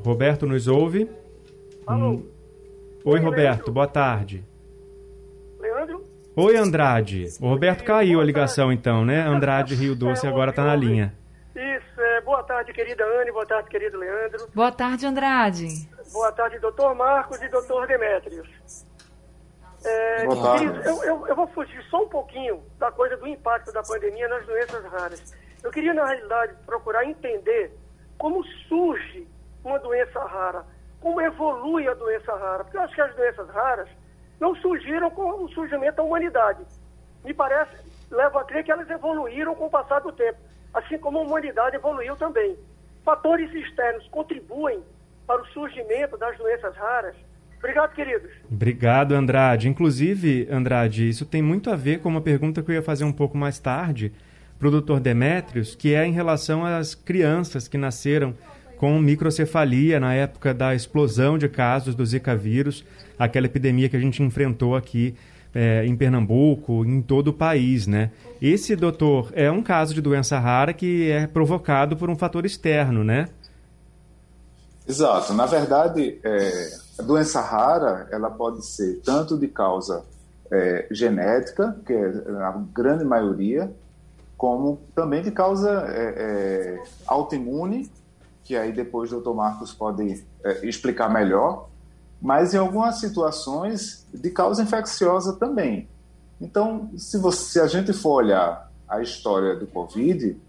Roberto 0.06 0.46
nos 0.46 0.68
ouve? 0.68 1.10
Alô. 1.88 2.10
Hum. 2.12 2.30
Oi, 3.04 3.20
Roberto. 3.20 3.72
Boa 3.72 3.88
tarde. 3.88 4.46
Leandro? 5.60 6.06
Oi, 6.36 6.56
Andrade. 6.56 7.26
O 7.42 7.48
Roberto 7.48 7.84
caiu 7.84 8.22
a 8.22 8.24
ligação 8.24 8.72
então, 8.72 9.04
né? 9.04 9.22
Andrade 9.22 9.74
Rio 9.74 9.96
Doce 9.96 10.28
É, 10.28 10.30
agora 10.30 10.52
está 10.52 10.64
na 10.64 10.76
linha. 10.76 11.16
Isso, 11.56 12.00
é, 12.00 12.22
boa 12.22 12.44
tarde, 12.44 12.72
querida 12.74 13.04
Anne, 13.04 13.32
boa 13.32 13.46
tarde, 13.48 13.70
querido 13.70 13.98
Leandro. 13.98 14.48
Boa 14.54 14.72
tarde, 14.72 15.04
Andrade. 15.08 15.68
Boa 16.14 16.32
tarde, 16.32 16.60
doutor 16.60 16.94
Marcos 16.94 17.42
e 17.42 17.50
doutor 17.50 17.88
Demétrios. 17.88 18.48
É, 19.88 20.28
queridos, 20.28 20.86
eu, 20.86 21.04
eu, 21.04 21.28
eu 21.28 21.36
vou 21.36 21.48
fugir 21.48 21.82
só 21.90 22.04
um 22.04 22.10
pouquinho 22.10 22.62
da 22.78 22.92
coisa 22.92 23.16
do 23.16 23.26
impacto 23.26 23.72
da 23.72 23.82
pandemia 23.82 24.28
nas 24.28 24.46
doenças 24.46 24.84
raras. 24.84 25.34
Eu 25.64 25.72
queria, 25.72 25.94
na 25.94 26.06
realidade, 26.06 26.54
procurar 26.66 27.06
entender 27.06 27.72
como 28.18 28.44
surge 28.68 29.28
uma 29.64 29.80
doença 29.80 30.20
rara, 30.26 30.66
como 31.00 31.22
evolui 31.22 31.88
a 31.88 31.94
doença 31.94 32.36
rara, 32.36 32.64
porque 32.64 32.78
eu 32.78 32.82
acho 32.82 32.96
que 32.96 33.02
as 33.02 33.16
doenças 33.16 33.50
raras 33.50 33.88
não 34.40 34.56
surgiram 34.56 35.10
com 35.10 35.44
o 35.44 35.50
surgimento 35.50 35.98
da 35.98 36.04
humanidade. 36.04 36.66
Me 37.24 37.34
parece, 37.34 37.76
levo 38.12 38.40
a 38.40 38.44
crer 38.44 38.64
que 38.64 38.72
elas 38.72 38.90
evoluíram 38.90 39.56
com 39.56 39.68
o 39.68 39.70
passar 39.70 40.00
do 40.00 40.12
tempo, 40.12 40.40
assim 40.74 40.98
como 40.98 41.20
a 41.20 41.22
humanidade 41.22 41.76
evoluiu 41.76 42.16
também. 42.16 42.58
Fatores 43.04 43.54
externos 43.54 44.08
contribuem 44.10 44.84
para 45.26 45.42
o 45.42 45.48
surgimento 45.48 46.18
das 46.18 46.38
doenças 46.38 46.76
raras. 46.76 47.16
Obrigado, 47.60 47.94
queridos. 47.94 48.30
Obrigado, 48.52 49.14
Andrade. 49.14 49.68
Inclusive, 49.68 50.48
Andrade, 50.52 51.10
isso 51.10 51.26
tem 51.26 51.42
muito 51.42 51.70
a 51.70 51.76
ver 51.76 52.00
com 52.00 52.10
uma 52.10 52.22
pergunta 52.22 52.62
que 52.62 52.72
eu 52.72 52.76
ia 52.76 52.82
fazer 52.82 53.04
um 53.04 53.12
pouco 53.12 53.38
mais 53.38 53.60
tarde 53.60 54.12
para 54.60 54.68
o 54.68 54.82
Dr. 54.82 55.00
Demétrios, 55.00 55.76
que 55.76 55.94
é 55.94 56.06
em 56.06 56.12
relação 56.12 56.66
às 56.66 56.96
crianças 56.96 57.68
que 57.68 57.78
nasceram 57.78 58.34
com 58.78 59.00
microcefalia 59.00 60.00
na 60.00 60.14
época 60.14 60.54
da 60.54 60.76
explosão 60.76 61.38
de 61.38 61.50
casos 61.50 61.96
do 61.96 62.06
Zika 62.06 62.36
vírus, 62.36 62.86
aquela 63.18 63.48
epidemia 63.48 63.90
que 63.90 63.98
a 63.98 64.00
gente 64.00 64.22
enfrentou 64.22 64.76
aqui 64.76 65.16
é, 65.54 65.84
em 65.86 65.96
Pernambuco, 65.96 66.86
em 66.86 67.02
todo 67.02 67.30
o 67.30 67.34
país, 67.34 67.88
né? 67.88 68.12
Esse, 68.40 68.76
doutor, 68.76 69.32
é 69.34 69.50
um 69.50 69.64
caso 69.64 69.94
de 69.96 70.02
doença 70.02 70.38
rara 70.38 70.74
que 70.74 71.10
é 71.10 71.26
provocado 71.26 71.98
por 71.98 72.10
um 72.10 72.16
fator 72.16 72.46
externo, 72.46 73.04
né? 73.04 73.28
Exato. 74.88 75.34
Na 75.34 75.46
verdade, 75.46 76.20
é, 76.24 76.78
a 76.98 77.04
doença 77.04 77.42
rara 77.42 78.08
ela 78.12 78.30
pode 78.30 78.66
ser 78.66 79.02
tanto 79.04 79.38
de 79.38 79.48
causa 79.48 80.04
é, 80.50 80.88
genética, 80.92 81.78
que 81.86 81.94
é 81.94 82.08
a 82.42 82.52
grande 82.74 83.04
maioria, 83.04 83.72
como 84.38 84.80
também 84.96 85.22
de 85.22 85.32
causa 85.32 85.70
é, 85.90 86.14
é, 86.18 86.84
autoimune, 87.06 87.92
que 88.44 88.56
aí 88.56 88.72
depois 88.72 89.12
o 89.12 89.20
Dr. 89.20 89.34
Marcos 89.34 89.74
pode 89.74 90.24
é, 90.44 90.66
explicar 90.66 91.10
melhor, 91.10 91.68
mas 92.22 92.54
em 92.54 92.58
algumas 92.58 93.00
situações 93.00 94.06
de 94.14 94.30
causa 94.30 94.64
infecciosa 94.64 95.34
também. 95.34 95.90
Então, 96.40 96.90
se, 96.98 97.18
você, 97.18 97.54
se 97.54 97.60
a 97.60 97.68
gente 97.68 97.92
for 97.92 98.24
olhar 98.24 98.72
a 98.88 99.02
história 99.02 99.56
do 99.56 99.68
Covid, 99.68 100.40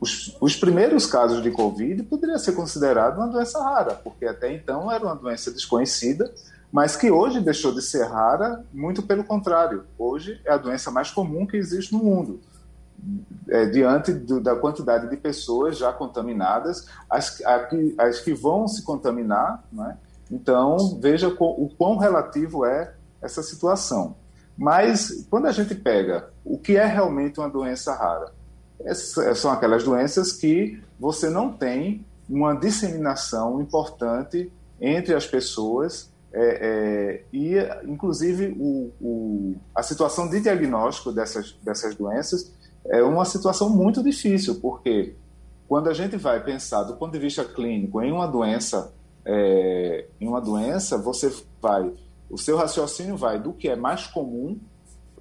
os, 0.00 0.36
os, 0.40 0.56
primeiros 0.56 1.06
casos 1.06 1.42
de 1.42 1.50
Covid 1.50 2.02
poderia 2.04 2.38
ser 2.38 2.52
considerado 2.52 3.16
uma 3.16 3.26
doença 3.26 3.62
rara, 3.62 3.94
porque 3.94 4.26
até 4.26 4.52
então 4.52 4.90
era 4.90 5.04
uma 5.04 5.16
doença 5.16 5.50
desconhecida, 5.50 6.32
mas 6.70 6.94
que 6.96 7.10
hoje 7.10 7.40
deixou 7.40 7.74
de 7.74 7.82
ser 7.82 8.04
rara, 8.04 8.64
muito 8.72 9.02
pelo 9.02 9.24
contrário. 9.24 9.84
Hoje 9.98 10.40
é 10.44 10.52
a 10.52 10.56
doença 10.56 10.90
mais 10.90 11.10
comum 11.10 11.46
que 11.46 11.56
existe 11.56 11.92
no 11.92 11.98
mundo. 11.98 12.40
É, 13.48 13.64
diante 13.66 14.12
do, 14.12 14.40
da 14.40 14.56
quantidade 14.56 15.08
de 15.08 15.16
pessoas 15.16 15.78
já 15.78 15.92
contaminadas, 15.92 16.86
as, 17.08 17.40
as 17.96 18.20
que 18.20 18.34
vão 18.34 18.66
se 18.66 18.82
contaminar, 18.82 19.64
né? 19.72 19.96
então 20.30 20.98
veja 21.00 21.28
o 21.28 21.68
quão 21.78 21.96
relativo 21.96 22.66
é 22.66 22.92
essa 23.22 23.42
situação. 23.42 24.16
Mas 24.56 25.26
quando 25.30 25.46
a 25.46 25.52
gente 25.52 25.74
pega 25.74 26.28
o 26.44 26.58
que 26.58 26.76
é 26.76 26.84
realmente 26.84 27.38
uma 27.38 27.48
doença 27.48 27.94
rara, 27.94 28.32
são 29.34 29.50
aquelas 29.50 29.84
doenças 29.84 30.32
que 30.32 30.80
você 30.98 31.28
não 31.28 31.52
tem 31.52 32.04
uma 32.28 32.54
disseminação 32.54 33.60
importante 33.60 34.52
entre 34.80 35.14
as 35.14 35.26
pessoas 35.26 36.10
é, 36.32 36.40
é, 36.40 37.24
e, 37.32 37.56
inclusive, 37.90 38.54
o, 38.58 38.92
o, 39.00 39.56
a 39.74 39.82
situação 39.82 40.28
de 40.28 40.40
diagnóstico 40.40 41.10
dessas, 41.10 41.56
dessas 41.62 41.94
doenças 41.94 42.52
é 42.86 43.02
uma 43.02 43.24
situação 43.24 43.70
muito 43.70 44.02
difícil, 44.02 44.56
porque 44.60 45.14
quando 45.66 45.88
a 45.88 45.94
gente 45.94 46.16
vai 46.16 46.42
pensar 46.42 46.82
do 46.82 46.96
ponto 46.96 47.12
de 47.12 47.18
vista 47.18 47.44
clínico 47.44 48.02
em 48.02 48.12
uma 48.12 48.26
doença, 48.26 48.92
é, 49.24 50.06
em 50.20 50.28
uma 50.28 50.40
doença, 50.40 50.98
você 50.98 51.32
vai, 51.60 51.92
o 52.30 52.36
seu 52.36 52.56
raciocínio 52.56 53.16
vai 53.16 53.38
do 53.38 53.52
que 53.52 53.68
é 53.68 53.76
mais 53.76 54.06
comum, 54.06 54.58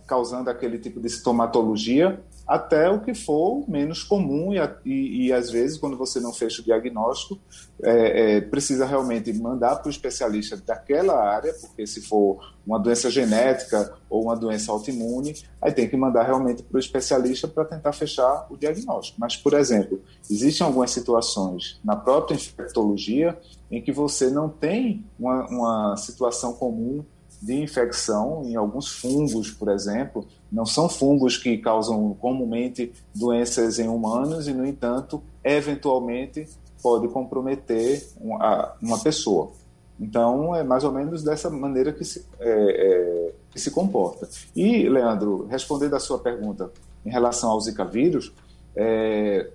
causando 0.05 0.49
aquele 0.49 0.77
tipo 0.77 1.01
de 1.01 1.09
sintomatologia, 1.09 2.21
até 2.47 2.89
o 2.89 3.01
que 3.01 3.13
for 3.13 3.69
menos 3.69 4.03
comum 4.03 4.53
e, 4.53 4.57
e, 4.85 5.27
e 5.27 5.33
às 5.33 5.51
vezes, 5.51 5.77
quando 5.77 5.97
você 5.97 6.19
não 6.19 6.31
fecha 6.31 6.61
o 6.61 6.65
diagnóstico, 6.65 7.37
é, 7.83 8.37
é, 8.37 8.41
precisa 8.41 8.85
realmente 8.85 9.33
mandar 9.33 9.75
para 9.75 9.87
o 9.87 9.91
especialista 9.91 10.55
daquela 10.55 11.21
área, 11.21 11.53
porque 11.59 11.85
se 11.85 12.01
for 12.01 12.39
uma 12.65 12.79
doença 12.79 13.09
genética 13.09 13.93
ou 14.09 14.23
uma 14.23 14.35
doença 14.35 14.71
autoimune, 14.71 15.35
aí 15.61 15.73
tem 15.73 15.89
que 15.89 15.97
mandar 15.97 16.23
realmente 16.23 16.63
para 16.63 16.77
o 16.77 16.79
especialista 16.79 17.47
para 17.47 17.65
tentar 17.65 17.91
fechar 17.91 18.47
o 18.49 18.55
diagnóstico. 18.55 19.19
Mas, 19.19 19.35
por 19.35 19.53
exemplo, 19.53 20.01
existem 20.29 20.65
algumas 20.65 20.91
situações 20.91 21.79
na 21.83 21.95
própria 21.97 22.35
infectologia 22.35 23.37
em 23.69 23.81
que 23.81 23.91
você 23.91 24.29
não 24.29 24.47
tem 24.47 25.05
uma, 25.19 25.47
uma 25.47 25.97
situação 25.97 26.53
comum 26.53 27.03
de 27.41 27.53
infecção 27.55 28.43
em 28.45 28.55
alguns 28.55 28.87
fungos, 28.87 29.51
por 29.51 29.69
exemplo, 29.69 30.27
não 30.51 30.65
são 30.65 30.89
fungos 30.89 31.37
que 31.37 31.57
causam 31.57 32.13
comumente 32.15 32.91
doenças 33.13 33.79
em 33.79 33.87
humanos 33.87 34.47
e, 34.47 34.53
no 34.53 34.65
entanto, 34.65 35.21
eventualmente 35.43 36.47
pode 36.81 37.07
comprometer 37.09 38.07
uma, 38.19 38.99
pessoa. 39.03 39.51
Então, 39.99 40.55
é 40.55 40.63
mais 40.63 40.83
ou 40.83 40.91
menos 40.91 41.23
dessa 41.23 41.49
maneira 41.49 41.91
que 41.91 42.05
se, 42.05 42.25
é, 42.39 42.49
é, 42.49 43.33
que 43.51 43.59
se 43.59 43.71
comporta. 43.71 44.27
E, 44.55 44.87
Leandro, 44.87 45.47
respondendo 45.47 45.95
à 45.95 45.99
sua 45.99 46.19
pergunta 46.19 46.71
em 47.05 47.09
relação 47.09 47.49
ao 47.51 47.59
Zika 47.59 47.83
vírus, 47.83 48.31
é, 48.75 49.49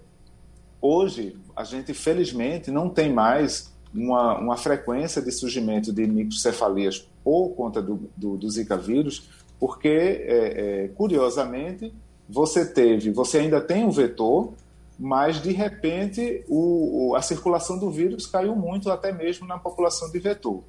hoje 0.81 1.37
a 1.55 1.65
gente, 1.65 1.95
felizmente, 1.95 2.71
não 2.71 2.89
tem 2.89 3.13
mais 3.13 3.72
uma, 3.95 4.39
uma 4.39 4.57
frequência 4.57 5.21
de 5.21 5.31
surgimento 5.31 5.93
de 5.93 6.07
microcefalias 6.07 7.07
por 7.23 7.51
conta 7.51 7.81
do, 7.81 8.09
do, 8.17 8.37
do 8.37 8.51
Zika 8.51 8.77
vírus, 8.77 9.29
porque, 9.59 9.89
é, 9.89 10.85
é, 10.85 10.89
curiosamente, 10.89 11.93
você 12.29 12.65
teve, 12.65 13.11
você 13.11 13.39
ainda 13.39 13.61
tem 13.61 13.85
um 13.85 13.91
vetor, 13.91 14.53
mas 14.99 15.43
de 15.43 15.53
repente 15.53 16.45
o, 16.49 17.11
o, 17.11 17.17
a 17.17 17.23
circulação 17.23 17.79
do 17.79 17.91
vírus 17.91 18.27
caiu 18.27 18.55
muito, 18.57 18.91
até 18.91 19.13
mesmo 19.13 19.47
na 19.47 19.59
população 19.59 20.11
de 20.11 20.19
vetor. 20.19 20.63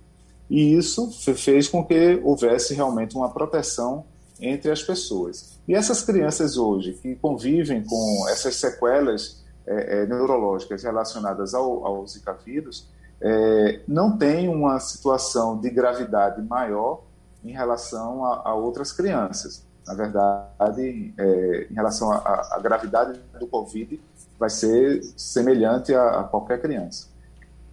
E 0.49 0.75
isso 0.75 1.11
fez 1.35 1.67
com 1.67 1.83
que 1.83 2.19
houvesse 2.23 2.73
realmente 2.73 3.15
uma 3.15 3.29
proteção 3.29 4.05
entre 4.39 4.71
as 4.71 4.83
pessoas. 4.83 5.57
E 5.67 5.73
essas 5.73 6.01
crianças 6.01 6.57
hoje 6.57 6.93
que 6.93 7.15
convivem 7.15 7.83
com 7.83 8.27
essas 8.29 8.55
sequelas 8.55 9.43
é, 9.65 10.01
é, 10.01 10.05
neurológicas 10.05 10.83
relacionadas 10.83 11.53
ao, 11.53 11.85
ao 11.85 12.05
Zika 12.05 12.33
vírus, 12.33 12.87
é, 13.21 13.81
não 13.87 14.17
tem 14.17 14.47
uma 14.47 14.79
situação 14.79 15.59
de 15.59 15.69
gravidade 15.69 16.41
maior 16.41 17.01
em 17.43 17.51
relação 17.51 18.25
a, 18.25 18.49
a 18.49 18.53
outras 18.53 18.91
crianças. 18.91 19.65
Na 19.85 19.93
verdade, 19.93 21.13
é, 21.17 21.67
em 21.69 21.73
relação 21.73 22.11
à 22.11 22.59
gravidade 22.61 23.19
do 23.39 23.47
Covid, 23.47 23.99
vai 24.39 24.49
ser 24.49 25.01
semelhante 25.17 25.93
a, 25.93 26.21
a 26.21 26.23
qualquer 26.23 26.61
criança. 26.61 27.07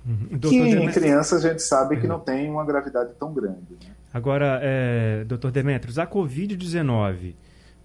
Uhum. 0.06 0.38
Que 0.38 0.56
em 0.56 0.90
crianças 0.90 1.44
a 1.44 1.48
gente 1.48 1.62
sabe 1.62 1.94
uhum. 1.94 2.00
que 2.00 2.06
não 2.06 2.18
tem 2.18 2.50
uma 2.50 2.64
gravidade 2.64 3.12
tão 3.18 3.32
grande. 3.32 3.72
Né? 3.72 3.92
Agora, 4.12 4.58
é, 4.62 5.24
doutor 5.24 5.52
Demetrios, 5.52 5.98
a 5.98 6.06
Covid-19, 6.06 7.34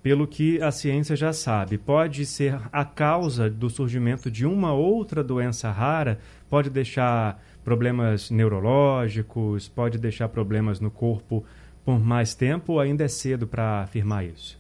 pelo 0.05 0.27
que 0.27 0.61
a 0.61 0.71
ciência 0.71 1.15
já 1.15 1.33
sabe, 1.33 1.79
pode 1.79 2.27
ser 2.27 2.61
a 2.71 2.85
causa 2.85 3.49
do 3.49 3.71
surgimento 3.71 4.29
de 4.29 4.45
uma 4.45 4.71
outra 4.71 5.23
doença 5.23 5.71
rara, 5.71 6.19
pode 6.47 6.69
deixar 6.69 7.43
problemas 7.63 8.29
neurológicos, 8.29 9.67
pode 9.67 9.97
deixar 9.97 10.29
problemas 10.29 10.79
no 10.79 10.91
corpo 10.91 11.43
por 11.83 11.99
mais 11.99 12.35
tempo 12.35 12.73
ou 12.73 12.79
ainda 12.79 13.03
é 13.03 13.07
cedo 13.07 13.47
para 13.47 13.81
afirmar 13.81 14.23
isso? 14.23 14.59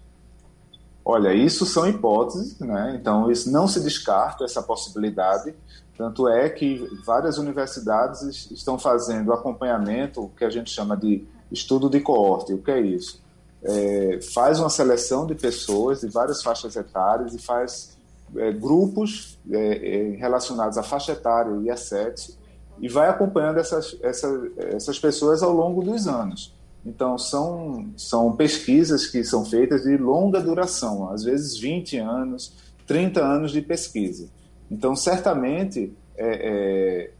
Olha, 1.05 1.31
isso 1.31 1.63
são 1.63 1.87
hipóteses, 1.87 2.59
né? 2.59 2.97
então 2.99 3.29
isso 3.29 3.51
não 3.51 3.67
se 3.67 3.79
descarta 3.83 4.45
essa 4.45 4.63
possibilidade. 4.63 5.53
Tanto 5.95 6.27
é 6.27 6.49
que 6.49 6.89
várias 7.05 7.37
universidades 7.37 8.49
estão 8.49 8.79
fazendo 8.79 9.31
acompanhamento, 9.31 10.23
o 10.23 10.29
que 10.29 10.43
a 10.43 10.49
gente 10.49 10.71
chama 10.71 10.97
de 10.97 11.23
estudo 11.51 11.87
de 11.87 11.99
coorte. 11.99 12.51
O 12.51 12.57
que 12.57 12.71
é 12.71 12.81
isso? 12.81 13.23
É, 13.67 14.19
faz 14.33 14.59
uma 14.59 14.69
seleção 14.69 15.25
de 15.25 15.33
pessoas 15.33 16.01
de 16.01 16.07
várias 16.07 16.43
faixas 16.43 16.75
etárias 16.75 17.33
e 17.33 17.39
faz 17.39 17.97
é, 18.35 18.51
grupos 18.51 19.39
é, 19.49 19.57
é 19.57 20.15
relacionados 20.17 20.77
à 20.77 20.83
faixa 20.83 21.13
etária 21.13 21.51
e 21.61 21.69
a 21.69 21.75
sexo 21.75 22.37
e 22.79 22.87
vai 22.87 23.09
acompanhando 23.09 23.57
essas, 23.57 23.97
essas, 24.01 24.51
essas 24.57 24.99
pessoas 24.99 25.41
ao 25.41 25.53
longo 25.53 25.81
dos 25.81 26.07
anos. 26.07 26.53
Então, 26.85 27.17
são, 27.17 27.89
são 27.97 28.35
pesquisas 28.35 29.07
que 29.07 29.23
são 29.23 29.43
feitas 29.43 29.83
de 29.83 29.97
longa 29.97 30.39
duração, 30.39 31.09
às 31.09 31.23
vezes 31.23 31.57
20 31.57 31.97
anos, 31.97 32.53
30 32.85 33.23
anos 33.23 33.51
de 33.51 33.61
pesquisa. 33.61 34.29
Então, 34.69 34.95
certamente, 34.95 35.91
é, 36.15 37.07
é, 37.07 37.11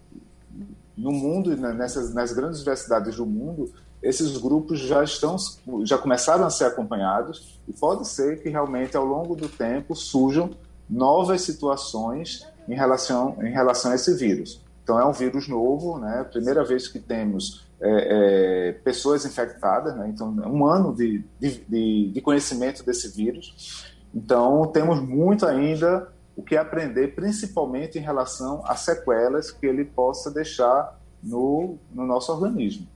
no 0.96 1.12
mundo, 1.12 1.56
nessas, 1.58 2.14
nas 2.14 2.32
grandes 2.32 2.60
universidades 2.60 3.16
do 3.16 3.26
mundo, 3.26 3.72
esses 4.06 4.38
grupos 4.38 4.80
já 4.80 5.04
estão 5.04 5.36
já 5.84 5.98
começaram 5.98 6.46
a 6.46 6.50
ser 6.50 6.66
acompanhados 6.66 7.60
e 7.68 7.74
pode 7.74 8.08
ser 8.08 8.42
que 8.42 8.50
realmente 8.50 8.96
ao 8.96 9.06
longo 9.06 9.36
do 9.36 9.50
tempo 9.50 9.96
surjam 9.96 10.52
novas 10.90 11.42
situações 11.42 12.46
em 12.68 12.76
relação 12.76 13.38
em 13.42 13.52
relação 13.52 13.92
a 13.92 13.96
esse 13.96 14.14
vírus. 14.16 14.64
Então, 14.84 15.00
é 15.00 15.06
um 15.06 15.12
vírus 15.12 15.48
novo, 15.48 15.98
né? 15.98 16.24
Primeira 16.32 16.64
vez 16.64 16.88
que 16.88 17.00
temos 17.00 17.68
é, 17.82 18.70
é, 18.70 18.72
pessoas 18.74 19.26
infectadas, 19.26 19.96
né? 19.96 20.08
Então, 20.08 20.30
um 20.30 20.64
ano 20.64 20.94
de, 20.94 21.26
de, 21.40 22.12
de 22.12 22.22
conhecimento 22.22 22.86
desse 22.86 23.10
vírus. 23.10 23.84
Então, 24.14 24.68
temos 24.68 25.02
muito 25.02 25.44
ainda 25.44 26.08
o 26.36 26.44
que 26.44 26.56
aprender, 26.56 27.16
principalmente 27.16 27.98
em 27.98 28.02
relação 28.02 28.62
a 28.64 28.76
sequelas 28.76 29.50
que 29.50 29.66
ele 29.66 29.84
possa 29.84 30.30
deixar 30.30 31.00
no, 31.24 31.80
no 31.92 32.06
nosso 32.06 32.32
organismo. 32.32 32.88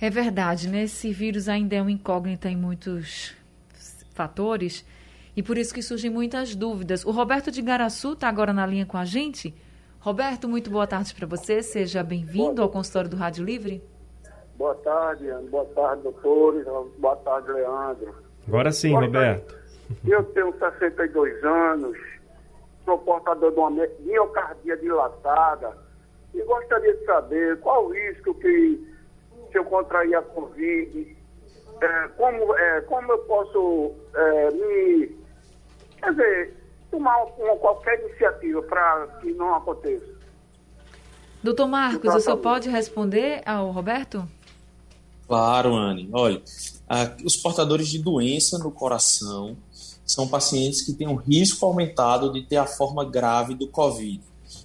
É 0.00 0.08
verdade, 0.08 0.68
né? 0.68 0.84
Esse 0.84 1.12
vírus 1.12 1.48
ainda 1.48 1.76
é 1.76 1.82
um 1.82 1.90
incógnita 1.90 2.48
em 2.48 2.56
muitos 2.56 3.36
fatores 4.14 4.84
e 5.36 5.42
por 5.42 5.58
isso 5.58 5.74
que 5.74 5.82
surgem 5.82 6.10
muitas 6.10 6.54
dúvidas. 6.54 7.04
O 7.04 7.10
Roberto 7.10 7.50
de 7.50 7.60
Garaçu 7.60 8.14
está 8.14 8.28
agora 8.28 8.52
na 8.52 8.66
linha 8.66 8.86
com 8.86 8.96
a 8.96 9.04
gente. 9.04 9.54
Roberto, 10.00 10.48
muito 10.48 10.70
boa 10.70 10.86
tarde 10.86 11.14
para 11.14 11.26
você. 11.26 11.62
Seja 11.62 12.02
bem-vindo 12.02 12.62
ao 12.62 12.70
consultório 12.70 13.10
do 13.10 13.16
Rádio 13.16 13.44
Livre. 13.44 13.82
Boa 14.56 14.74
tarde, 14.76 15.28
Ana. 15.28 15.48
Boa 15.50 15.66
tarde, 15.66 16.02
doutores. 16.02 16.64
Boa 16.98 17.16
tarde, 17.16 17.52
Leandro. 17.52 18.14
Agora 18.48 18.72
sim, 18.72 18.90
boa 18.90 19.04
Roberto. 19.04 19.54
Tarde. 19.54 19.60
Eu 20.06 20.24
tenho 20.24 20.54
62 20.58 21.44
anos, 21.44 21.98
sou 22.84 22.96
portador 22.98 23.52
de 23.52 23.58
uma 23.58 23.70
miocardia 23.70 24.76
dilatada 24.76 25.76
e 26.32 26.42
gostaria 26.42 26.94
de 26.94 27.04
saber 27.04 27.58
qual 27.60 27.86
o 27.86 27.92
risco 27.92 28.34
que, 28.34 28.89
se 29.50 29.58
eu 29.58 29.64
contrair 29.64 30.14
a 30.14 30.22
Covid, 30.22 31.16
é, 31.80 32.08
como, 32.16 32.56
é, 32.56 32.80
como 32.82 33.12
eu 33.12 33.18
posso 33.20 33.92
é, 34.14 34.50
me. 34.50 35.20
Quer 35.98 36.10
dizer, 36.10 36.56
tomar 36.90 37.24
uma, 37.24 37.56
qualquer 37.56 38.00
iniciativa 38.04 38.62
para 38.62 39.06
que 39.20 39.32
não 39.32 39.54
aconteça. 39.54 40.20
Doutor 41.42 41.66
Marcos, 41.68 42.14
o 42.14 42.20
senhor 42.20 42.36
pode 42.36 42.68
responder 42.68 43.42
ao 43.46 43.70
Roberto? 43.70 44.26
Claro, 45.26 45.74
Anne. 45.74 46.08
Olha, 46.12 46.42
os 47.24 47.36
portadores 47.36 47.88
de 47.88 47.98
doença 48.02 48.58
no 48.58 48.70
coração 48.70 49.56
são 50.04 50.28
pacientes 50.28 50.82
que 50.82 50.92
têm 50.92 51.06
um 51.06 51.14
risco 51.14 51.64
aumentado 51.64 52.32
de 52.32 52.42
ter 52.42 52.56
a 52.56 52.66
forma 52.66 53.04
grave 53.04 53.54
do 53.54 53.68
COVID. 53.68 54.20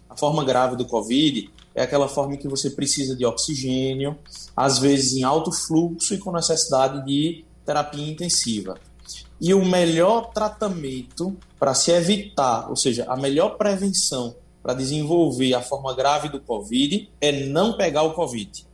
A 0.09 0.17
forma 0.17 0.43
grave 0.43 0.75
do 0.75 0.85
COVID 0.85 1.51
é 1.75 1.83
aquela 1.83 2.07
forma 2.07 2.37
que 2.37 2.47
você 2.47 2.69
precisa 2.69 3.15
de 3.15 3.25
oxigênio, 3.25 4.17
às 4.55 4.79
vezes 4.79 5.13
em 5.13 5.23
alto 5.23 5.51
fluxo 5.51 6.13
e 6.13 6.17
com 6.17 6.31
necessidade 6.31 7.05
de 7.05 7.43
terapia 7.65 8.09
intensiva. 8.09 8.79
E 9.41 9.53
o 9.53 9.65
melhor 9.65 10.31
tratamento 10.31 11.35
para 11.59 11.73
se 11.73 11.91
evitar, 11.91 12.69
ou 12.69 12.77
seja, 12.77 13.05
a 13.09 13.17
melhor 13.17 13.57
prevenção 13.57 14.35
para 14.63 14.73
desenvolver 14.73 15.53
a 15.53 15.61
forma 15.61 15.93
grave 15.93 16.29
do 16.29 16.39
Covid 16.39 17.09
é 17.19 17.45
não 17.45 17.73
pegar 17.73 18.03
o 18.03 18.13
Covid. 18.13 18.65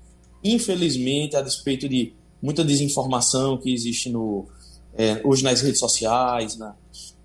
Infelizmente, 0.43 1.35
a 1.35 1.41
despeito 1.41 1.89
de 1.89 2.13
muita 2.41 2.63
desinformação 2.63 3.57
que 3.57 3.73
existe 3.73 4.09
no, 4.09 4.45
é, 4.93 5.21
hoje 5.23 5.43
nas 5.43 5.61
redes 5.61 5.79
sociais, 5.79 6.55
na, 6.55 6.75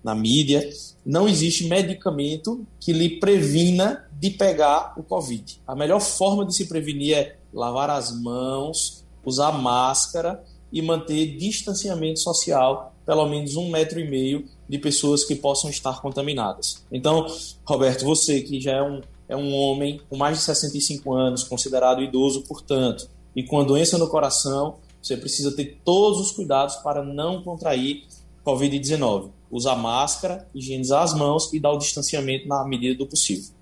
na 0.03 0.15
mídia, 0.15 0.67
não 1.05 1.27
existe 1.27 1.67
medicamento 1.67 2.65
que 2.79 2.91
lhe 2.91 3.19
previna 3.19 4.06
de 4.19 4.31
pegar 4.31 4.93
o 4.97 5.03
Covid. 5.03 5.61
A 5.67 5.75
melhor 5.75 5.99
forma 5.99 6.45
de 6.45 6.55
se 6.55 6.65
prevenir 6.65 7.17
é 7.17 7.35
lavar 7.53 7.89
as 7.89 8.11
mãos, 8.11 9.05
usar 9.23 9.51
máscara 9.51 10.43
e 10.71 10.81
manter 10.81 11.37
distanciamento 11.37 12.19
social 12.19 12.93
pelo 13.05 13.25
menos 13.25 13.55
um 13.55 13.69
metro 13.69 14.01
e 14.01 14.09
meio 14.09 14.45
de 14.67 14.77
pessoas 14.77 15.23
que 15.23 15.33
possam 15.33 15.69
estar 15.69 16.01
contaminadas. 16.01 16.83
Então, 16.91 17.25
Roberto, 17.63 18.03
você 18.03 18.41
que 18.41 18.59
já 18.59 18.73
é 18.73 18.83
um, 18.83 19.01
é 19.29 19.35
um 19.35 19.55
homem 19.55 20.01
com 20.09 20.17
mais 20.17 20.37
de 20.37 20.43
65 20.43 21.13
anos, 21.13 21.45
considerado 21.45 22.03
idoso, 22.03 22.43
portanto, 22.43 23.09
e 23.33 23.43
com 23.43 23.61
a 23.61 23.63
doença 23.63 23.97
no 23.97 24.09
coração, 24.09 24.75
você 25.01 25.15
precisa 25.15 25.55
ter 25.55 25.79
todos 25.85 26.19
os 26.19 26.31
cuidados 26.31 26.75
para 26.77 27.01
não 27.01 27.41
contrair 27.41 28.03
Covid-19. 28.45 29.29
usar 29.49 29.77
máscara, 29.77 30.45
higienizar 30.53 31.03
as 31.03 31.13
mãos 31.13 31.53
e 31.53 31.59
dar 31.59 31.71
o 31.71 31.77
distanciamento 31.77 32.45
na 32.45 32.65
medida 32.65 32.97
do 32.97 33.07
possível. 33.07 33.56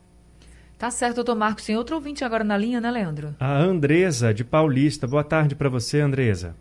Tá 0.77 0.91
certo, 0.91 1.15
doutor 1.15 1.35
Marcos. 1.35 1.65
Tem 1.65 1.77
outro 1.77 1.95
ouvinte 1.95 2.23
agora 2.23 2.43
na 2.43 2.57
linha, 2.57 2.81
né, 2.81 2.91
Leandro? 2.91 3.33
A 3.39 3.53
Andresa, 3.57 4.33
de 4.33 4.43
Paulista. 4.43 5.07
Boa 5.07 5.23
tarde 5.23 5.55
para 5.55 5.69
você, 5.69 5.99
Andresa. 6.01 6.55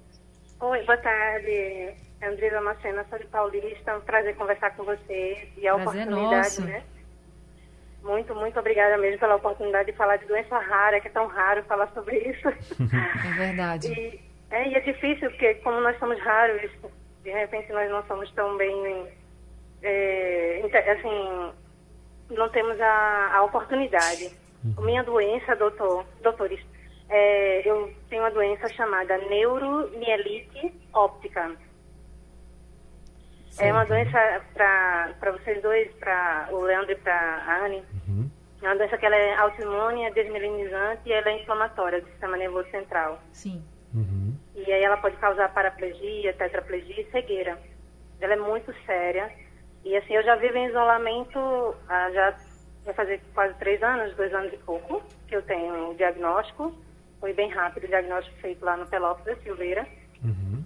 Oi, 0.60 0.82
boa 0.84 0.96
tarde. 0.98 1.94
Andresa 2.22 2.60
Macena, 2.60 3.04
sou 3.10 3.18
de 3.18 3.26
Paulista. 3.26 3.90
É 3.90 3.96
um 3.96 4.00
prazer 4.00 4.34
conversar 4.36 4.70
com 4.76 4.84
você 4.84 5.48
e 5.58 5.66
a 5.66 5.74
Prazer 5.74 6.02
oportunidade, 6.02 6.36
nosso. 6.60 6.64
né? 6.64 6.82
Muito, 8.02 8.34
muito 8.34 8.58
obrigada 8.58 8.96
mesmo 8.98 9.18
pela 9.18 9.36
oportunidade 9.36 9.90
de 9.90 9.96
falar 9.96 10.16
de 10.16 10.26
doença 10.26 10.58
rara, 10.58 11.00
que 11.00 11.08
é 11.08 11.10
tão 11.10 11.26
raro 11.26 11.62
falar 11.64 11.90
sobre 11.92 12.18
isso. 12.18 12.48
É 13.26 13.32
verdade. 13.36 13.88
E 13.88 14.20
é, 14.50 14.68
e 14.68 14.74
é 14.74 14.80
difícil, 14.80 15.30
porque 15.30 15.54
como 15.56 15.80
nós 15.80 15.98
somos 15.98 16.18
raros, 16.20 16.70
de 17.24 17.30
repente 17.30 17.72
nós 17.72 17.90
não 17.90 18.06
somos 18.06 18.30
tão 18.32 18.56
bem. 18.56 19.06
é, 19.82 20.60
assim, 20.92 21.50
não 22.34 22.48
temos 22.48 22.80
a, 22.80 23.36
a 23.36 23.42
oportunidade. 23.42 24.30
Minha 24.78 25.02
doença, 25.02 25.54
doutor, 25.56 26.06
doutores, 26.22 26.60
é, 27.08 27.68
eu 27.68 27.92
tenho 28.08 28.22
uma 28.22 28.30
doença 28.30 28.66
chamada 28.68 29.18
neuromielite 29.18 30.72
óptica. 30.92 31.54
É 33.58 33.70
uma 33.70 33.84
doença 33.84 34.18
para 34.52 35.32
vocês 35.32 35.62
dois, 35.62 35.92
para 35.96 36.48
o 36.50 36.62
Leandro 36.62 36.92
e 36.92 36.96
para 36.96 37.14
a 37.14 37.64
Anne. 37.66 37.84
É 38.62 38.66
uma 38.66 38.76
doença 38.76 38.96
que 38.96 39.04
ela 39.04 39.14
é 39.14 39.34
autoimune, 39.36 40.04
é 40.04 40.10
desmelinizante 40.10 41.02
e 41.04 41.12
ela 41.12 41.28
é 41.28 41.42
inflamatória 41.42 42.00
do 42.00 42.08
sistema 42.08 42.36
nervoso 42.36 42.68
central. 42.70 43.20
Sim. 43.32 43.62
Uhum. 43.94 44.34
E 44.54 44.72
aí 44.72 44.82
ela 44.82 44.96
pode 44.96 45.16
causar 45.18 45.52
paraplegia, 45.52 46.32
tetraplegia 46.32 47.02
e 47.02 47.10
cegueira. 47.10 47.58
Ela 48.20 48.32
é 48.32 48.36
muito 48.36 48.74
séria. 48.86 49.30
E 49.84 49.96
assim, 49.96 50.14
eu 50.14 50.22
já 50.22 50.34
vivo 50.36 50.56
em 50.56 50.66
isolamento, 50.66 51.74
ah, 51.88 52.10
já 52.10 52.34
vai 52.84 52.94
fazer 52.94 53.20
quase 53.34 53.54
três 53.58 53.82
anos, 53.82 54.14
dois 54.16 54.32
anos 54.34 54.52
e 54.52 54.56
pouco, 54.58 55.02
que 55.28 55.36
eu 55.36 55.42
tenho 55.42 55.90
o 55.90 55.94
diagnóstico. 55.94 56.74
Foi 57.20 57.32
bem 57.32 57.50
rápido 57.50 57.84
o 57.84 57.88
diagnóstico 57.88 58.36
feito 58.38 58.64
lá 58.64 58.76
no 58.76 58.86
Pelópolis 58.86 59.36
da 59.36 59.42
Silveira. 59.42 59.86
Uhum. 60.22 60.64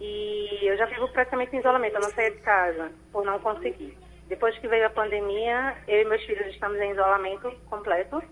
E 0.00 0.58
eu 0.62 0.76
já 0.76 0.86
vivo 0.86 1.08
praticamente 1.08 1.54
em 1.54 1.60
isolamento, 1.60 1.96
eu 1.96 2.02
não 2.02 2.10
saía 2.10 2.30
de 2.30 2.38
casa, 2.38 2.92
por 3.12 3.24
não 3.24 3.38
conseguir. 3.38 3.96
Depois 4.28 4.56
que 4.58 4.68
veio 4.68 4.86
a 4.86 4.90
pandemia, 4.90 5.76
eu 5.86 6.02
e 6.02 6.04
meus 6.04 6.22
filhos 6.24 6.46
estamos 6.48 6.78
em 6.80 6.92
isolamento 6.92 7.52
completo. 7.68 8.22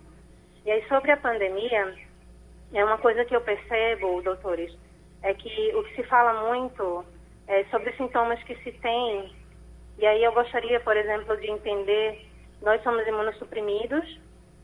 E 0.64 0.70
aí, 0.70 0.86
sobre 0.88 1.12
a 1.12 1.16
pandemia, 1.16 1.94
é 2.72 2.84
uma 2.84 2.98
coisa 2.98 3.24
que 3.24 3.34
eu 3.34 3.40
percebo, 3.40 4.22
doutores, 4.22 4.76
é 5.22 5.34
que 5.34 5.74
o 5.74 5.82
que 5.84 5.96
se 5.96 6.02
fala 6.04 6.48
muito 6.48 7.04
é 7.46 7.64
sobre 7.64 7.92
sintomas 7.92 8.42
que 8.44 8.54
se 8.62 8.72
tem. 8.72 9.32
E 10.00 10.06
aí 10.06 10.24
eu 10.24 10.32
gostaria, 10.32 10.80
por 10.80 10.96
exemplo, 10.96 11.36
de 11.36 11.50
entender, 11.50 12.26
nós 12.62 12.82
somos 12.82 13.06
imunossuprimidos, 13.06 14.18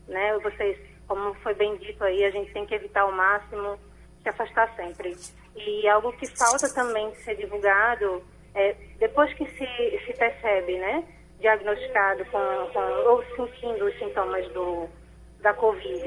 né? 0.07 0.35
Vocês, 0.39 0.75
como 1.07 1.35
foi 1.35 1.53
bem 1.53 1.77
dito 1.77 2.03
aí, 2.03 2.23
a 2.23 2.31
gente 2.31 2.51
tem 2.51 2.65
que 2.65 2.73
evitar 2.73 3.01
ao 3.01 3.11
máximo, 3.11 3.77
se 4.23 4.29
afastar 4.29 4.75
sempre. 4.75 5.15
E 5.55 5.87
algo 5.87 6.11
que 6.13 6.25
falta 6.35 6.73
também 6.73 7.13
ser 7.17 7.35
divulgado 7.35 8.23
é, 8.55 8.75
depois 8.97 9.31
que 9.35 9.45
se, 9.45 10.05
se 10.07 10.13
percebe, 10.17 10.79
né? 10.79 11.03
Diagnosticado 11.39 12.25
com, 12.25 12.71
com, 12.73 12.79
ou 13.07 13.23
sentindo 13.35 13.85
os 13.85 13.99
sintomas 13.99 14.47
do, 14.53 14.89
da 15.41 15.53
Covid. 15.53 16.03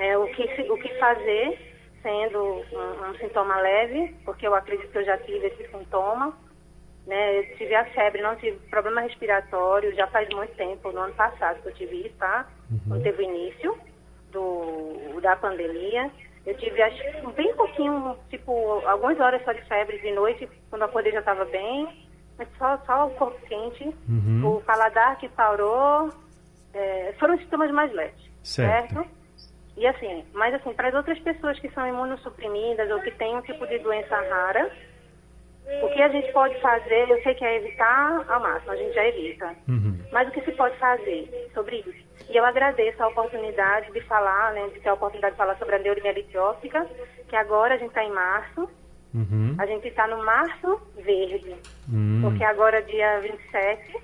É, 0.00 0.18
o, 0.18 0.26
que, 0.34 0.42
o 0.68 0.76
que 0.78 0.98
fazer, 0.98 1.76
sendo 2.02 2.42
um, 2.42 3.08
um 3.08 3.14
sintoma 3.18 3.60
leve, 3.60 4.16
porque 4.24 4.48
eu 4.48 4.54
acredito 4.56 4.90
que 4.90 4.98
eu 4.98 5.04
já 5.04 5.16
tive 5.18 5.46
esse 5.46 5.70
sintoma. 5.70 6.36
Né? 7.08 7.38
Eu 7.38 7.56
tive 7.56 7.74
a 7.74 7.86
febre, 7.86 8.20
não 8.20 8.36
tive 8.36 8.58
problema 8.68 9.00
respiratório, 9.00 9.94
já 9.96 10.06
faz 10.08 10.28
muito 10.28 10.54
tempo, 10.56 10.92
no 10.92 11.00
ano 11.00 11.14
passado 11.14 11.60
que 11.62 11.68
eu 11.68 11.74
tive 11.74 12.06
isso, 12.06 12.14
tá? 12.18 12.46
Quando 12.86 13.02
teve 13.02 13.22
o 13.22 13.24
início 13.24 13.78
do, 14.30 15.18
da 15.22 15.34
pandemia. 15.34 16.10
Eu 16.44 16.54
tive 16.58 16.82
acho, 16.82 17.30
bem 17.32 17.54
pouquinho, 17.56 18.14
tipo, 18.28 18.52
algumas 18.86 19.18
horas 19.20 19.42
só 19.42 19.52
de 19.52 19.62
febre 19.62 19.98
de 20.00 20.12
noite, 20.12 20.48
quando 20.68 20.82
acordei 20.82 21.10
já 21.12 21.20
estava 21.20 21.44
bem, 21.46 22.06
mas 22.36 22.46
só, 22.58 22.76
só 22.86 23.06
o 23.06 23.10
corpo 23.14 23.38
quente, 23.46 23.84
Uhum. 24.08 24.56
o 24.56 24.60
paladar 24.62 25.16
que 25.18 25.28
parou, 25.30 26.10
é, 26.74 27.14
foram 27.18 27.38
sintomas 27.38 27.70
mais 27.70 27.90
leves, 27.92 28.30
Certo. 28.42 28.94
certo? 28.94 29.10
E 29.78 29.86
assim, 29.86 30.24
mas 30.34 30.52
assim, 30.54 30.72
para 30.74 30.88
as 30.88 30.94
outras 30.94 31.18
pessoas 31.20 31.58
que 31.58 31.70
são 31.70 31.86
imunossuprimidas 31.86 32.90
ou 32.90 33.00
que 33.00 33.10
têm 33.12 33.36
um 33.36 33.42
tipo 33.42 33.66
de 33.66 33.78
doença 33.78 34.14
rara, 34.14 34.70
o 35.82 35.88
que 35.90 36.02
a 36.02 36.08
gente 36.08 36.32
pode 36.32 36.58
fazer, 36.60 37.10
eu 37.10 37.22
sei 37.22 37.34
que 37.34 37.44
é 37.44 37.56
evitar 37.56 38.24
ao 38.28 38.40
máximo, 38.40 38.72
a 38.72 38.76
gente 38.76 38.94
já 38.94 39.06
evita. 39.06 39.54
Uhum. 39.68 39.98
Mas 40.12 40.28
o 40.28 40.30
que 40.32 40.40
se 40.42 40.52
pode 40.52 40.76
fazer 40.78 41.50
sobre 41.54 41.76
isso? 41.80 42.08
E 42.30 42.36
eu 42.36 42.44
agradeço 42.44 43.02
a 43.02 43.08
oportunidade 43.08 43.90
de 43.92 44.00
falar, 44.02 44.52
né, 44.52 44.68
de 44.74 44.80
ter 44.80 44.88
a 44.88 44.94
oportunidade 44.94 45.32
de 45.34 45.38
falar 45.38 45.56
sobre 45.56 45.76
a 45.76 45.78
neuromielite 45.78 46.36
óptica, 46.36 46.86
que 47.28 47.36
agora 47.36 47.74
a 47.74 47.78
gente 47.78 47.88
está 47.88 48.04
em 48.04 48.10
março, 48.12 48.68
Uhum. 49.14 49.56
a 49.58 49.64
gente 49.64 49.88
está 49.88 50.06
no 50.06 50.22
março 50.22 50.80
verde, 50.96 51.56
Hum. 51.90 52.20
porque 52.22 52.44
agora 52.44 52.82
dia 52.82 53.20
27 53.20 53.96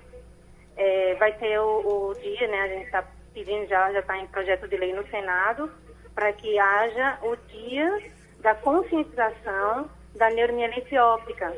é, 0.79 1.15
vai 1.17 1.33
ter 1.35 1.59
o, 1.59 2.11
o 2.11 2.15
dia, 2.23 2.49
né, 2.49 2.61
a 2.63 2.69
gente 2.69 2.85
está 2.87 3.05
pedindo 3.35 3.67
já, 3.69 3.93
já 3.93 4.01
está 4.01 4.17
em 4.17 4.27
projeto 4.29 4.67
de 4.67 4.77
lei 4.79 4.95
no 4.95 5.07
Senado, 5.09 5.71
para 6.15 6.33
que 6.33 6.59
haja 6.59 7.19
o 7.23 7.37
dia 7.37 8.01
da 8.41 8.55
conscientização 8.55 9.91
da 10.17 10.31
neuromielite 10.31 10.97
óptica. 10.97 11.53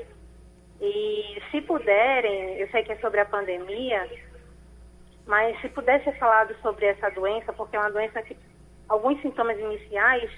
E 0.81 1.40
se 1.51 1.61
puderem, 1.62 2.59
eu 2.59 2.69
sei 2.69 2.83
que 2.83 2.92
é 2.92 2.97
sobre 2.97 3.21
a 3.21 3.25
pandemia, 3.25 4.07
mas 5.27 5.61
se 5.61 5.69
puder 5.69 6.03
ser 6.05 6.16
falado 6.19 6.55
sobre 6.62 6.87
essa 6.87 7.11
doença, 7.11 7.53
porque 7.53 7.77
é 7.77 7.81
uma 7.81 7.90
doença 7.90 8.23
que 8.23 8.37
alguns 8.88 9.21
sintomas 9.23 9.59
iniciais, 9.59 10.31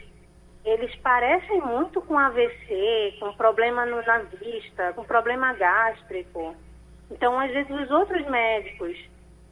eles 0.64 0.94
parecem 0.96 1.60
muito 1.60 2.00
com 2.02 2.18
AVC, 2.18 3.16
com 3.20 3.32
problema 3.34 3.84
no, 3.84 4.02
na 4.02 4.18
vista, 4.18 4.92
com 4.94 5.04
problema 5.04 5.52
gástrico. 5.54 6.54
Então, 7.10 7.38
às 7.38 7.50
vezes, 7.50 7.70
os 7.70 7.90
outros 7.90 8.26
médicos, 8.28 8.96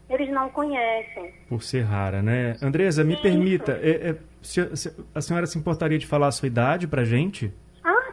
eles 0.09 0.29
não 0.31 0.49
conhecem. 0.51 1.33
Por 1.49 1.63
ser 1.63 1.83
rara, 1.83 2.23
né? 2.23 2.57
Andresa, 2.63 3.03
me 3.03 3.15
Isso. 3.15 3.23
permita, 3.23 3.73
é- 3.83 4.11
é, 4.11 4.17
se- 4.43 4.77
se- 4.77 5.05
a 5.15 5.21
senhora 5.21 5.47
se 5.47 5.59
importaria 5.59 5.99
de 5.99 6.07
falar 6.07 6.29
a 6.29 6.33
sua 6.33 6.47
idade 6.47 6.87
pra 6.87 7.05
gente? 7.05 7.47
Ah, 7.47 7.66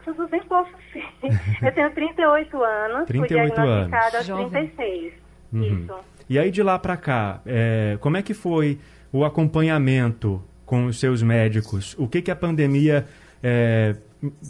tudo 0.03 0.27
bem, 0.27 0.41
posso 0.43 0.71
sim. 0.91 1.03
Eu 1.61 1.73
tenho 1.73 1.91
38 1.91 2.63
anos, 2.63 3.07
38 3.07 3.07
fui 3.07 3.27
diagnosticada 3.27 4.05
anos. 4.05 4.15
aos 4.15 4.25
Jovem. 4.25 4.49
36. 4.49 5.13
Uhum. 5.51 5.61
Isso. 5.63 5.95
E 6.29 6.39
aí 6.39 6.51
de 6.51 6.63
lá 6.63 6.79
pra 6.79 6.97
cá, 6.97 7.41
é, 7.45 7.97
como 7.99 8.17
é 8.17 8.21
que 8.21 8.33
foi 8.33 8.79
o 9.11 9.23
acompanhamento 9.23 10.41
com 10.65 10.85
os 10.85 10.99
seus 10.99 11.21
médicos? 11.21 11.95
O 11.97 12.07
que 12.07 12.21
que 12.21 12.31
a 12.31 12.35
pandemia 12.35 13.05
é, 13.41 13.95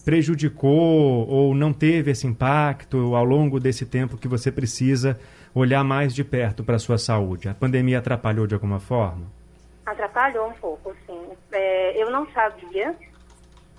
prejudicou 0.06 1.28
ou 1.28 1.56
não 1.56 1.74
teve 1.74 2.12
esse 2.12 2.28
impacto 2.28 3.16
ao 3.16 3.26
longo 3.26 3.60
desse 3.60 3.86
tempo 3.86 4.18
que 4.18 4.28
você 4.28 4.52
precisa 4.52 5.20
olhar 5.54 5.84
mais 5.84 6.14
de 6.14 6.24
perto 6.24 6.64
para 6.64 6.76
a 6.76 6.80
sua 6.80 6.98
saúde? 6.98 7.50
A 7.50 7.54
pandemia 7.54 8.00
atrapalhou 8.00 8.48
de 8.48 8.54
alguma 8.54 8.80
forma? 8.80 9.26
Atrapalhou 9.86 10.48
um 10.48 10.54
pouco, 10.54 10.96
sim. 11.06 11.20
É, 11.52 12.02
eu 12.02 12.10
não 12.10 12.26
sabia 12.32 12.96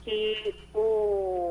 que 0.05 0.55
o, 0.75 1.44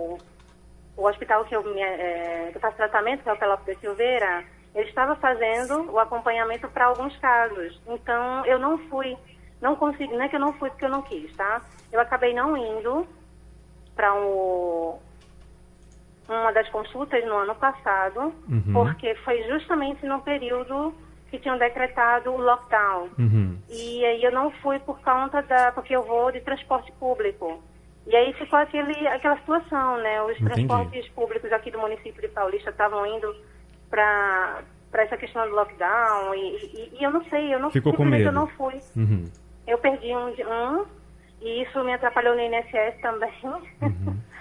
o 0.95 1.08
hospital 1.08 1.43
que 1.45 1.56
eu, 1.56 1.63
me, 1.63 1.82
é, 1.82 2.49
que 2.51 2.58
eu 2.58 2.62
faço 2.62 2.77
tratamento, 2.77 3.23
que 3.23 3.29
é 3.29 3.34
o 3.34 3.38
Pelópolis 3.38 3.75
da 3.75 3.82
Silveira, 3.82 4.43
ele 4.75 4.89
estava 4.89 5.15
fazendo 5.15 5.91
o 5.91 5.99
acompanhamento 5.99 6.67
para 6.69 6.86
alguns 6.86 7.15
casos. 7.17 7.82
Então, 7.88 8.45
eu 8.45 8.60
não 8.60 8.77
fui, 8.89 9.17
não 9.62 9.75
consegui, 9.75 10.13
não 10.15 10.23
é 10.23 10.29
que 10.29 10.36
eu 10.36 10.39
não 10.39 10.53
fui 10.53 10.69
porque 10.69 10.86
eu 10.86 10.89
não 10.89 11.01
quis, 11.01 11.34
tá? 11.36 11.62
Eu 11.91 11.99
acabei 11.99 12.34
não 12.34 12.56
indo 12.58 13.08
para 13.95 14.13
um, 14.15 14.97
uma 16.27 16.51
das 16.51 16.67
consultas 16.69 17.23
no 17.25 17.38
ano 17.38 17.56
passado, 17.56 18.34
Uhum. 18.49 18.73
porque 18.73 19.13
foi 19.23 19.43
justamente 19.43 20.06
no 20.06 20.21
período 20.21 20.93
que 21.29 21.39
tinham 21.39 21.58
decretado 21.58 22.32
o 22.32 22.38
lockdown. 22.38 23.10
Uhum. 23.17 23.58
E 23.69 24.06
aí 24.06 24.23
eu 24.23 24.32
não 24.32 24.51
fui 24.51 24.79
por 24.79 24.99
conta 25.01 25.41
da. 25.41 25.71
porque 25.71 25.95
eu 25.95 26.03
vou 26.03 26.32
de 26.32 26.41
transporte 26.41 26.91
público. 26.93 27.62
E 28.05 28.15
aí 28.15 28.33
ficou 28.33 28.59
aquele, 28.59 29.07
aquela 29.07 29.37
situação, 29.37 29.97
né? 29.97 30.21
Os 30.23 30.31
Entendi. 30.39 30.67
transportes 30.67 31.07
públicos 31.09 31.51
aqui 31.53 31.71
do 31.71 31.79
município 31.79 32.21
de 32.21 32.27
Paulista 32.27 32.69
estavam 32.69 33.05
indo 33.07 33.33
para 33.89 34.63
essa 34.93 35.15
questão 35.17 35.47
do 35.47 35.55
lockdown. 35.55 36.35
E, 36.35 36.39
e- 36.39 36.97
e 36.99 37.03
eu 37.03 37.11
não 37.11 37.23
sei, 37.25 37.53
eu 37.53 37.59
não 37.59 37.71
Ficou 37.71 37.93
com 37.93 38.03
medo. 38.05 38.25
eu 38.25 38.31
não 38.31 38.47
fui. 38.47 38.81
Uhum. 38.95 39.31
Eu 39.65 39.77
perdi 39.77 40.13
um, 40.13 40.31
de- 40.33 40.45
um 40.45 40.85
e 41.41 41.63
isso 41.63 41.81
me 41.83 41.93
atrapalhou 41.93 42.35
no 42.35 42.41
INSS 42.41 42.99
também. 43.01 43.33
Uhum. 43.81 44.17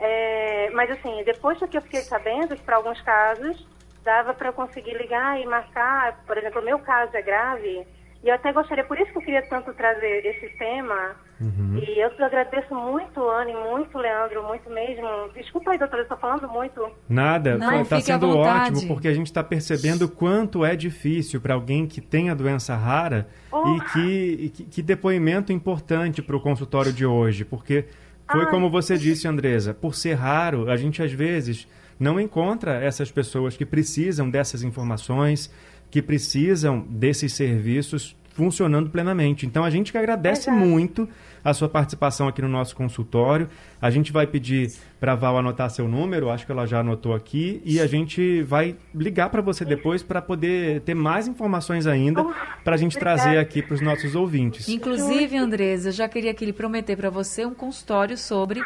É, 0.00 0.70
mas 0.70 0.90
assim, 0.90 1.22
depois 1.24 1.56
que 1.58 1.76
eu 1.78 1.82
fiquei 1.82 2.02
sabendo 2.02 2.56
que 2.56 2.62
para 2.64 2.76
alguns 2.76 3.00
casos 3.02 3.64
dava 4.04 4.34
para 4.34 4.48
eu 4.48 4.52
conseguir 4.52 4.92
ligar 4.94 5.40
e 5.40 5.46
marcar, 5.46 6.20
por 6.26 6.36
exemplo, 6.36 6.60
o 6.60 6.64
meu 6.64 6.80
caso 6.80 7.16
é 7.16 7.22
grave, 7.22 7.86
E 8.24 8.28
eu 8.28 8.34
até 8.34 8.54
gostaria, 8.54 8.82
por 8.84 8.98
isso 8.98 9.12
que 9.12 9.18
eu 9.18 9.22
queria 9.22 9.42
tanto 9.42 9.70
trazer 9.74 10.24
esse 10.24 10.48
tema. 10.56 11.14
Uhum. 11.38 11.78
E 11.78 12.00
eu 12.00 12.10
agradeço 12.24 12.74
muito, 12.74 13.20
Anne, 13.28 13.52
muito, 13.52 13.98
Leandro, 13.98 14.42
muito 14.44 14.70
mesmo. 14.70 15.06
Desculpa 15.34 15.72
aí, 15.72 15.78
doutora, 15.78 16.00
eu 16.00 16.04
estou 16.04 16.16
falando 16.16 16.48
muito. 16.48 16.90
Nada, 17.06 17.58
está 17.82 18.00
sendo 18.00 18.30
ótimo, 18.30 18.88
porque 18.88 19.08
a 19.08 19.12
gente 19.12 19.26
está 19.26 19.44
percebendo 19.44 20.08
quanto 20.08 20.64
é 20.64 20.74
difícil 20.74 21.38
para 21.38 21.52
alguém 21.52 21.86
que 21.86 22.00
tem 22.00 22.30
a 22.30 22.34
doença 22.34 22.74
rara 22.74 23.28
oh. 23.52 23.76
e, 23.76 23.80
que, 23.92 24.44
e 24.44 24.48
que, 24.48 24.64
que 24.64 24.82
depoimento 24.82 25.52
importante 25.52 26.22
para 26.22 26.34
o 26.34 26.40
consultório 26.40 26.94
de 26.94 27.04
hoje, 27.04 27.44
porque 27.44 27.84
foi 28.30 28.46
Ai. 28.46 28.50
como 28.50 28.70
você 28.70 28.96
disse, 28.96 29.28
Andresa, 29.28 29.74
por 29.74 29.94
ser 29.94 30.14
raro, 30.14 30.70
a 30.70 30.76
gente 30.78 31.02
às 31.02 31.12
vezes 31.12 31.68
não 31.98 32.18
encontra 32.18 32.82
essas 32.82 33.10
pessoas 33.10 33.56
que 33.56 33.66
precisam 33.66 34.30
dessas 34.30 34.62
informações, 34.62 35.52
que 35.94 36.02
precisam 36.02 36.84
desses 36.90 37.32
serviços 37.34 38.16
funcionando 38.32 38.90
plenamente. 38.90 39.46
Então 39.46 39.62
a 39.62 39.70
gente 39.70 39.92
que 39.92 39.96
agradece 39.96 40.50
Exato. 40.50 40.58
muito 40.58 41.08
a 41.44 41.54
sua 41.54 41.68
participação 41.68 42.26
aqui 42.26 42.42
no 42.42 42.48
nosso 42.48 42.74
consultório. 42.74 43.48
A 43.80 43.90
gente 43.90 44.10
vai 44.10 44.26
pedir 44.26 44.72
para 44.98 45.12
a 45.12 45.14
Val 45.14 45.38
anotar 45.38 45.70
seu 45.70 45.86
número, 45.86 46.30
acho 46.30 46.44
que 46.44 46.50
ela 46.50 46.66
já 46.66 46.80
anotou 46.80 47.14
aqui, 47.14 47.62
e 47.64 47.78
a 47.78 47.86
gente 47.86 48.42
vai 48.42 48.74
ligar 48.92 49.28
para 49.30 49.40
você 49.40 49.64
depois 49.64 50.02
para 50.02 50.20
poder 50.20 50.80
ter 50.80 50.94
mais 50.94 51.28
informações 51.28 51.86
ainda 51.86 52.26
para 52.64 52.74
a 52.74 52.76
gente 52.76 52.98
trazer 52.98 53.38
aqui 53.38 53.62
para 53.62 53.74
os 53.74 53.80
nossos 53.80 54.16
ouvintes. 54.16 54.68
Inclusive, 54.68 55.36
Andresa, 55.36 55.90
eu 55.90 55.92
já 55.92 56.08
queria 56.08 56.32
aqui 56.32 56.52
prometer 56.52 56.96
para 56.96 57.08
você 57.08 57.46
um 57.46 57.54
consultório 57.54 58.18
sobre 58.18 58.60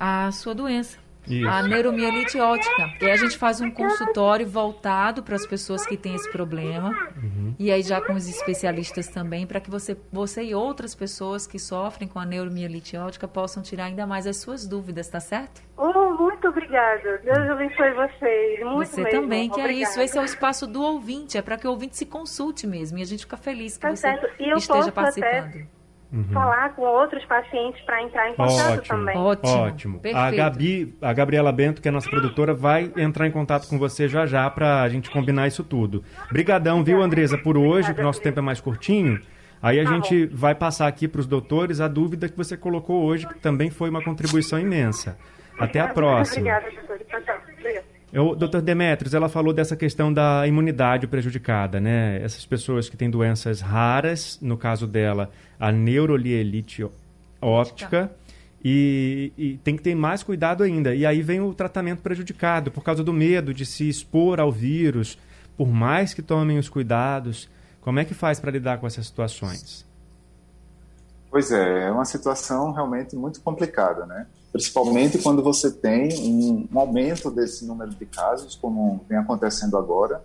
a 0.00 0.32
sua 0.32 0.54
doença. 0.54 0.96
Isso. 1.26 1.48
a 1.48 1.62
neuromielite 1.62 2.38
ótica. 2.38 2.92
E 3.00 3.10
a 3.10 3.16
gente 3.16 3.38
faz 3.38 3.60
um 3.60 3.70
consultório 3.70 4.46
voltado 4.46 5.22
para 5.22 5.36
as 5.36 5.46
pessoas 5.46 5.86
que 5.86 5.96
têm 5.96 6.14
esse 6.14 6.30
problema. 6.30 6.90
Uhum. 7.16 7.54
E 7.58 7.70
aí 7.70 7.82
já 7.82 8.00
com 8.00 8.14
os 8.14 8.28
especialistas 8.28 9.08
também, 9.08 9.46
para 9.46 9.60
que 9.60 9.70
você, 9.70 9.96
você 10.10 10.42
e 10.42 10.54
outras 10.54 10.94
pessoas 10.94 11.46
que 11.46 11.58
sofrem 11.58 12.08
com 12.08 12.18
a 12.18 12.26
neuromielite 12.26 12.96
ótica 12.96 13.28
possam 13.28 13.62
tirar 13.62 13.84
ainda 13.84 14.06
mais 14.06 14.26
as 14.26 14.36
suas 14.38 14.66
dúvidas, 14.66 15.08
tá 15.08 15.20
certo? 15.20 15.62
Oh, 15.76 16.14
muito 16.14 16.48
obrigada. 16.48 17.18
Deus 17.24 17.50
abençoe 17.50 17.92
vocês. 17.92 18.60
Muito 18.60 18.88
você 18.88 19.02
mesmo. 19.02 19.20
também, 19.22 19.48
que 19.48 19.60
obrigada. 19.60 19.80
é 19.80 19.82
isso. 19.82 20.00
Esse 20.00 20.18
é 20.18 20.20
o 20.20 20.24
espaço 20.24 20.66
do 20.66 20.82
ouvinte, 20.82 21.38
é 21.38 21.42
para 21.42 21.56
que 21.56 21.66
o 21.66 21.70
ouvinte 21.70 21.96
se 21.96 22.06
consulte 22.06 22.66
mesmo. 22.66 22.98
E 22.98 23.02
a 23.02 23.06
gente 23.06 23.20
fica 23.20 23.36
feliz 23.36 23.76
que 23.76 23.82
tá 23.82 23.90
você 23.90 24.18
esteja 24.56 24.92
participando. 24.92 25.48
Até 25.48 25.81
uhum. 26.12 26.24
falar 26.32 26.74
com 26.74 26.82
outros 26.82 27.24
pacientes 27.24 27.80
para 27.82 28.02
entrar 28.02 28.30
em 28.30 28.34
contato 28.34 28.78
Ótimo. 28.78 28.82
também. 28.82 29.16
Ótimo. 29.16 29.54
Ótimo. 29.54 30.00
A 30.14 30.30
Gabi, 30.30 30.94
a 31.00 31.12
Gabriela 31.12 31.52
Bento, 31.52 31.80
que 31.80 31.88
é 31.88 31.90
a 31.90 31.92
nossa 31.92 32.10
produtora, 32.10 32.52
vai 32.52 32.92
entrar 32.96 33.26
em 33.26 33.30
contato 33.30 33.68
com 33.68 33.78
você 33.78 34.08
já 34.08 34.26
já 34.26 34.48
para 34.50 34.82
a 34.82 34.88
gente 34.88 35.10
combinar 35.10 35.46
isso 35.46 35.64
tudo. 35.64 36.04
Brigadão, 36.30 36.84
viu, 36.84 37.00
Andresa, 37.00 37.38
por 37.38 37.56
hoje, 37.56 37.94
que 37.94 38.00
o 38.00 38.04
nosso 38.04 38.20
tempo 38.20 38.38
é 38.38 38.42
mais 38.42 38.60
curtinho. 38.60 39.20
Aí 39.62 39.78
a 39.78 39.84
tá 39.84 39.92
gente 39.92 40.26
bom. 40.26 40.36
vai 40.36 40.54
passar 40.54 40.88
aqui 40.88 41.06
para 41.06 41.20
os 41.20 41.26
doutores 41.26 41.80
a 41.80 41.86
dúvida 41.86 42.28
que 42.28 42.36
você 42.36 42.56
colocou 42.56 43.04
hoje, 43.04 43.26
que 43.26 43.38
também 43.38 43.70
foi 43.70 43.88
uma 43.90 44.02
contribuição 44.02 44.58
imensa. 44.58 45.16
Até 45.58 45.78
a 45.78 45.88
próxima. 45.88 46.48
Obrigada, 46.48 46.70
doutor. 46.74 47.00
Obrigada. 47.58 47.91
O 48.14 48.34
doutor 48.34 48.60
Demetrios, 48.60 49.14
ela 49.14 49.28
falou 49.28 49.54
dessa 49.54 49.74
questão 49.74 50.12
da 50.12 50.46
imunidade 50.46 51.06
prejudicada, 51.06 51.80
né? 51.80 52.22
Essas 52.22 52.44
pessoas 52.44 52.88
que 52.88 52.96
têm 52.96 53.08
doenças 53.08 53.62
raras, 53.62 54.38
no 54.42 54.58
caso 54.58 54.86
dela, 54.86 55.30
a 55.58 55.72
neurolielite 55.72 56.86
óptica, 57.40 58.10
e, 58.62 59.32
e, 59.36 59.56
tem 59.58 59.76
que 59.76 59.82
ter 59.82 59.94
mais 59.94 60.22
cuidado 60.22 60.62
ainda. 60.62 60.94
E 60.94 61.06
aí 61.06 61.22
vem 61.22 61.40
o 61.40 61.54
tratamento 61.54 62.02
prejudicado, 62.02 62.70
por 62.70 62.84
causa 62.84 63.02
do 63.02 63.14
medo 63.14 63.54
de 63.54 63.64
se 63.64 63.88
expor 63.88 64.38
ao 64.38 64.52
vírus, 64.52 65.18
por 65.56 65.68
mais 65.68 66.12
que 66.12 66.20
tomem 66.20 66.58
os 66.58 66.68
cuidados. 66.68 67.48
Como 67.80 67.98
é 67.98 68.04
que 68.04 68.12
faz 68.12 68.38
para 68.38 68.50
lidar 68.50 68.78
com 68.78 68.86
essas 68.86 69.06
situações? 69.06 69.86
Pois 71.30 71.50
é, 71.50 71.88
é 71.88 71.90
uma 71.90 72.04
situação 72.04 72.72
realmente 72.72 73.16
muito 73.16 73.40
complicada, 73.40 74.04
né? 74.04 74.26
Principalmente 74.52 75.18
quando 75.18 75.42
você 75.42 75.70
tem 75.70 76.12
um, 76.20 76.68
um, 76.70 76.78
aumento 76.78 77.30
desse 77.30 77.64
número 77.64 77.90
de 77.90 78.04
casos, 78.04 78.54
como 78.54 79.04
vem 79.08 79.18
acontecendo 79.18 79.78
agora, 79.78 80.22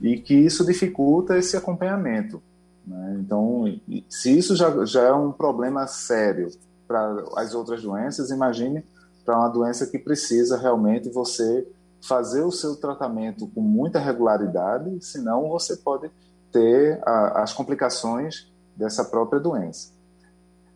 e 0.00 0.18
que 0.18 0.34
isso 0.34 0.64
dificulta 0.64 1.36
esse 1.36 1.56
acompanhamento. 1.56 2.42
Né? 2.86 3.18
Então, 3.20 3.64
se 4.08 4.36
isso 4.36 4.56
já, 4.56 4.84
já 4.86 5.02
é 5.02 5.12
um 5.12 5.30
problema 5.30 5.86
sério 5.86 6.50
para 6.88 7.22
as 7.36 7.54
outras 7.54 7.82
doenças, 7.82 8.30
imagine 8.30 8.82
para 9.24 9.38
uma 9.38 9.48
doença 9.48 9.86
que 9.86 9.98
precisa 9.98 10.56
realmente 10.56 11.10
você 11.10 11.66
fazer 12.00 12.42
o 12.42 12.52
seu 12.52 12.76
tratamento 12.76 13.48
com 13.48 13.60
muita 13.60 13.98
regularidade, 13.98 15.04
senão 15.04 15.48
você 15.48 15.76
pode 15.76 16.10
ter 16.52 17.00
a, 17.04 17.42
as 17.42 17.52
complicações 17.52 18.50
dessa 18.74 19.04
própria 19.04 19.40
doença. 19.40 19.90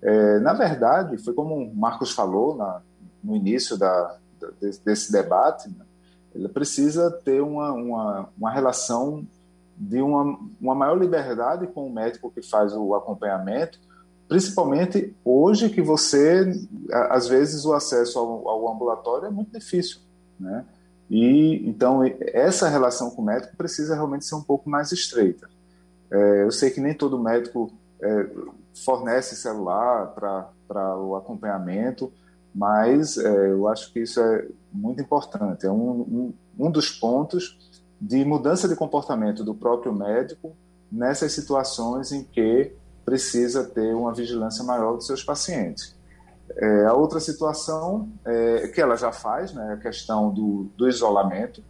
É, 0.03 0.39
na 0.41 0.53
verdade, 0.53 1.17
foi 1.19 1.33
como 1.33 1.55
o 1.55 1.75
Marcos 1.77 2.11
falou 2.11 2.57
na, 2.57 2.83
no 3.22 3.37
início 3.37 3.76
da, 3.76 4.16
desse, 4.85 5.12
debate, 5.12 5.68
né, 5.68 5.85
ele 6.35 6.48
precisa 6.48 7.11
ter 7.11 7.40
uma, 7.40 7.72
uma, 7.72 8.28
uma 8.38 8.50
relação 8.50 9.26
de 9.76 10.00
uma, 10.00 10.38
uma 10.61 10.74
maior 10.74 10.98
liberdade 10.98 11.66
com 11.66 11.87
o 11.87 11.92
médico 11.92 12.30
que 12.30 12.42
faz 12.42 12.74
o 12.74 12.94
acompanhamento, 12.94 13.78
principalmente 14.28 15.14
hoje 15.24 15.70
que 15.70 15.83
você, 15.83 16.52
às 17.09 17.26
vezes, 17.26 17.64
o 17.64 17.72
acesso 17.72 18.18
ao, 18.18 18.48
ao 18.48 18.72
ambulatório 18.72 19.26
é 19.26 19.30
muito 19.30 19.52
difícil, 19.52 20.00
né? 20.38 20.64
E 21.11 21.68
então 21.68 22.02
essa 22.20 22.68
relação 22.68 23.11
com 23.11 23.20
o 23.20 23.24
médico 23.24 23.56
precisa 23.56 23.94
realmente 23.94 24.24
ser 24.24 24.37
um 24.37 24.42
pouco 24.42 24.70
mais 24.70 24.92
estreita. 24.92 25.50
É, 26.09 26.44
eu 26.44 26.52
sei 26.52 26.70
que 26.70 26.80
nem 26.80 26.94
todo 26.94 27.18
médico 27.18 27.72
é, 28.00 28.30
fornece 28.85 29.35
celular 29.35 30.14
para 30.68 30.96
o 30.98 31.16
acompanhamento, 31.16 32.12
mas 32.55 33.17
é, 33.17 33.53
eu 33.53 33.69
acho 33.69 33.93
que 33.93 34.01
isso 34.01 34.21
é 34.21 34.47
muito 34.73 35.01
importante. 35.01 35.67
É 35.67 35.71
um, 35.71 36.01
um, 36.01 36.35
um 36.59 36.71
dos 36.71 36.91
pontos 36.91 37.59
de 38.01 38.25
mudança 38.25 38.67
de 38.69 38.75
comportamento 38.75 39.45
do 39.45 39.55
próprio 39.55 39.93
médico 39.93 40.57
nessas 40.91 41.33
situações 41.33 42.13
em 42.13 42.25
que 42.25 42.73
precisa 43.05 43.65
ter 43.65 43.95
uma 43.95 44.13
vigilância 44.13 44.65
maior 44.65 44.97
dos 44.97 45.07
seus 45.07 45.23
pacientes. 45.23 45.95
É, 46.57 46.87
a 46.87 46.95
outra 46.95 47.21
situação 47.21 48.09
é, 48.25 48.69
que 48.69 48.81
ela 48.81 48.97
já 48.97 49.13
faz, 49.13 49.53
né, 49.53 49.75
a 49.75 49.77
questão 49.77 50.33
do, 50.33 50.69
do 50.77 50.89
isolamento, 50.89 51.63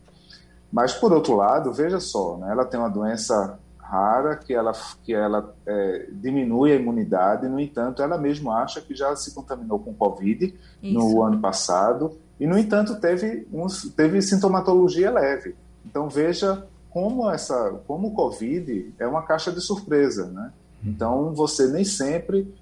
mas 0.72 0.94
por 0.94 1.12
outro 1.12 1.36
lado, 1.36 1.72
veja 1.72 2.00
só, 2.00 2.38
né, 2.38 2.50
ela 2.50 2.64
tem 2.64 2.80
uma 2.80 2.88
doença 2.88 3.58
rara 3.90 4.36
que 4.36 4.54
ela, 4.54 4.72
que 5.02 5.12
ela 5.12 5.52
é, 5.66 6.08
diminui 6.12 6.70
a 6.70 6.76
imunidade, 6.76 7.48
no 7.48 7.58
entanto, 7.58 8.02
ela 8.02 8.16
mesma 8.16 8.62
acha 8.62 8.80
que 8.80 8.94
já 8.94 9.16
se 9.16 9.34
contaminou 9.34 9.80
com 9.80 9.92
Covid 9.92 10.54
Isso. 10.80 10.94
no 10.94 11.22
ano 11.22 11.40
passado 11.40 12.16
e, 12.38 12.46
no 12.46 12.56
entanto, 12.56 13.00
teve, 13.00 13.48
um, 13.52 13.66
teve 13.96 14.22
sintomatologia 14.22 15.10
leve. 15.10 15.56
Então, 15.84 16.08
veja 16.08 16.66
como, 16.88 17.28
essa, 17.28 17.80
como 17.86 18.08
o 18.08 18.14
Covid 18.14 18.94
é 18.98 19.06
uma 19.06 19.22
caixa 19.22 19.50
de 19.50 19.60
surpresa, 19.60 20.26
né? 20.26 20.52
Uhum. 20.82 20.90
Então, 20.90 21.34
você 21.34 21.66
nem 21.66 21.84
sempre, 21.84 22.54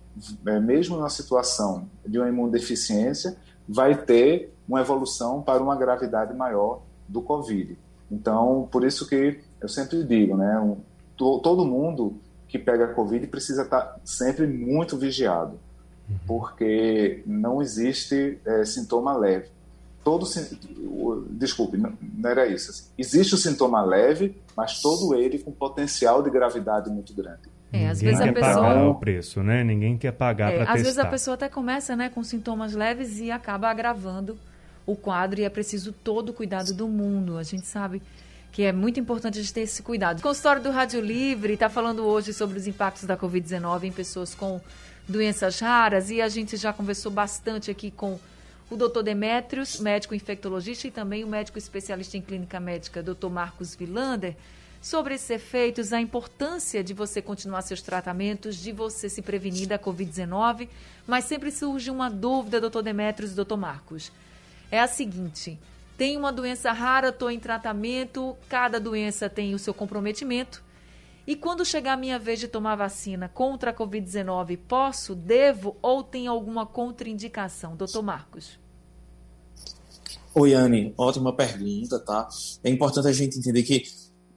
é, 0.47 0.59
mesmo 0.59 0.97
na 0.97 1.11
situação 1.11 1.89
de 2.07 2.19
uma 2.19 2.29
imunodeficiência, 2.29 3.37
vai 3.69 3.95
ter 3.95 4.55
uma 4.67 4.81
evolução 4.81 5.43
para 5.43 5.63
uma 5.63 5.77
gravidade 5.77 6.35
maior 6.35 6.81
do 7.07 7.21
Covid. 7.21 7.79
Então, 8.11 8.67
por 8.71 8.85
isso 8.85 9.07
que 9.07 9.41
eu 9.61 9.69
sempre 9.69 10.03
digo, 10.05 10.37
né, 10.37 10.59
um, 10.59 10.79
to, 11.19 11.41
todo 11.41 11.67
mundo 11.67 12.17
que 12.47 12.59
pega 12.59 12.95
Covid 12.95 13.27
precisa 13.27 13.63
estar 13.63 14.01
sempre 14.05 14.47
muito 14.47 14.97
vigiado, 14.97 15.59
porque 16.27 17.23
não 17.27 17.61
existe 17.61 18.39
é, 18.47 18.65
sintoma 18.65 19.15
leve. 19.15 19.49
Todo, 20.03 20.25
desculpe, 21.33 21.77
não, 21.77 21.93
não 22.01 22.31
era 22.31 22.47
isso. 22.47 22.71
Assim. 22.71 22.85
Existe 22.97 23.35
o 23.35 23.37
sintoma 23.37 23.83
leve, 23.83 24.35
mas 24.57 24.81
todo 24.81 25.15
ele 25.15 25.39
com 25.39 25.53
potencial 25.53 26.23
de 26.23 26.31
gravidade 26.31 26.89
muito 26.89 27.13
grande. 27.13 27.43
É, 27.71 27.89
às 27.89 28.01
Ninguém 28.01 28.17
vezes 28.17 28.21
a 28.21 28.25
quer 28.25 28.33
pessoa 28.33 28.67
pagar 28.67 28.89
o 28.89 28.95
preço, 28.95 29.43
né? 29.43 29.63
Ninguém 29.63 29.99
quer 29.99 30.13
pagar 30.13 30.51
é, 30.51 30.57
para 30.57 30.59
testar. 30.61 30.75
Às 30.75 30.83
vezes 30.83 30.99
a 30.99 31.05
pessoa 31.05 31.35
até 31.35 31.51
começa, 31.51 31.95
né, 31.95 32.09
com 32.09 32.25
sintomas 32.25 32.73
leves 32.73 33.19
e 33.19 33.31
acaba 33.31 33.69
agravando 33.69 34.39
o 34.87 34.97
quadro 34.97 35.41
e 35.41 35.45
é 35.45 35.51
preciso 35.51 35.93
todo 35.93 36.31
o 36.31 36.33
cuidado 36.33 36.73
do 36.73 36.89
mundo. 36.89 37.37
A 37.37 37.43
gente 37.43 37.67
sabe 37.67 38.01
que 38.53 38.63
é 38.63 38.73
muito 38.73 38.99
importante 38.99 39.39
a 39.39 39.43
gente 39.43 39.53
ter 39.53 39.63
esse 39.63 39.83
cuidado. 39.83 40.19
O 40.19 40.23
consultório 40.23 40.63
do 40.63 40.71
Rádio 40.71 41.01
Livre 41.01 41.55
está 41.55 41.69
falando 41.69 42.05
hoje 42.05 42.33
sobre 42.33 42.59
os 42.59 42.67
impactos 42.67 43.05
da 43.05 43.17
Covid-19 43.17 43.85
em 43.85 43.93
pessoas 43.93 44.35
com 44.35 44.61
doenças 45.07 45.59
raras 45.61 46.11
e 46.11 46.21
a 46.21 46.29
gente 46.29 46.57
já 46.57 46.73
conversou 46.73 47.11
bastante 47.11 47.71
aqui 47.71 47.91
com 47.91 48.19
o 48.71 48.77
doutor 48.77 49.03
Demétrios, 49.03 49.81
médico 49.81 50.15
infectologista, 50.15 50.87
e 50.87 50.91
também 50.91 51.25
o 51.25 51.29
médico 51.29 51.57
especialista 51.57 52.17
em 52.17 52.21
clínica 52.21 52.61
médica, 52.61 53.03
doutor 53.03 53.31
Marcos 53.31 53.75
Vilander, 53.75 54.37
sobre 54.81 55.15
esses 55.15 55.31
efeitos, 55.31 55.93
a 55.93 56.01
importância 56.01 56.85
de 56.85 56.95
você 56.95 57.21
continuar 57.21 57.63
seus 57.63 57.83
tratamentos, 57.83 58.57
de 58.57 58.71
você 58.71 59.09
se 59.09 59.23
prevenir 59.23 59.67
da 59.67 59.79
Covid-19, 59.79 60.69
mas 61.07 61.25
sempre 61.25 61.51
surge 61.51 61.91
uma 61.91 62.11
dúvida, 62.11 62.61
doutor 62.61 62.83
Demétrios 62.83 63.33
e 63.33 63.35
doutor 63.35 63.57
Marcos. 63.57 64.13
É 64.71 64.79
a 64.81 64.87
seguinte, 64.87 65.59
tenho 65.99 66.21
uma 66.21 66.33
doença 66.33 66.71
rara, 66.71 67.09
estou 67.09 67.29
em 67.29 67.41
tratamento, 67.41 68.37
cada 68.49 68.79
doença 68.79 69.29
tem 69.29 69.53
o 69.53 69.59
seu 69.59 69.75
comprometimento. 69.75 70.63
E 71.27 71.35
quando 71.35 71.65
chegar 71.65 71.95
a 71.95 71.97
minha 71.97 72.21
vez 72.21 72.39
de 72.39 72.47
tomar 72.47 72.77
vacina 72.77 73.29
contra 73.29 73.73
a 73.73 73.75
Covid-19, 73.75 74.61
posso, 74.69 75.15
devo 75.17 75.77
ou 75.83 76.05
tem 76.05 76.29
alguma 76.29 76.65
contraindicação? 76.65 77.75
Doutor 77.75 78.03
Marcos. 78.03 78.61
Oi, 80.33 80.55
Anne, 80.55 80.95
ótima 80.97 81.35
pergunta, 81.35 81.99
tá? 81.99 82.29
É 82.63 82.71
importante 82.71 83.09
a 83.09 83.13
gente 83.13 83.37
entender 83.37 83.65
que 83.65 83.83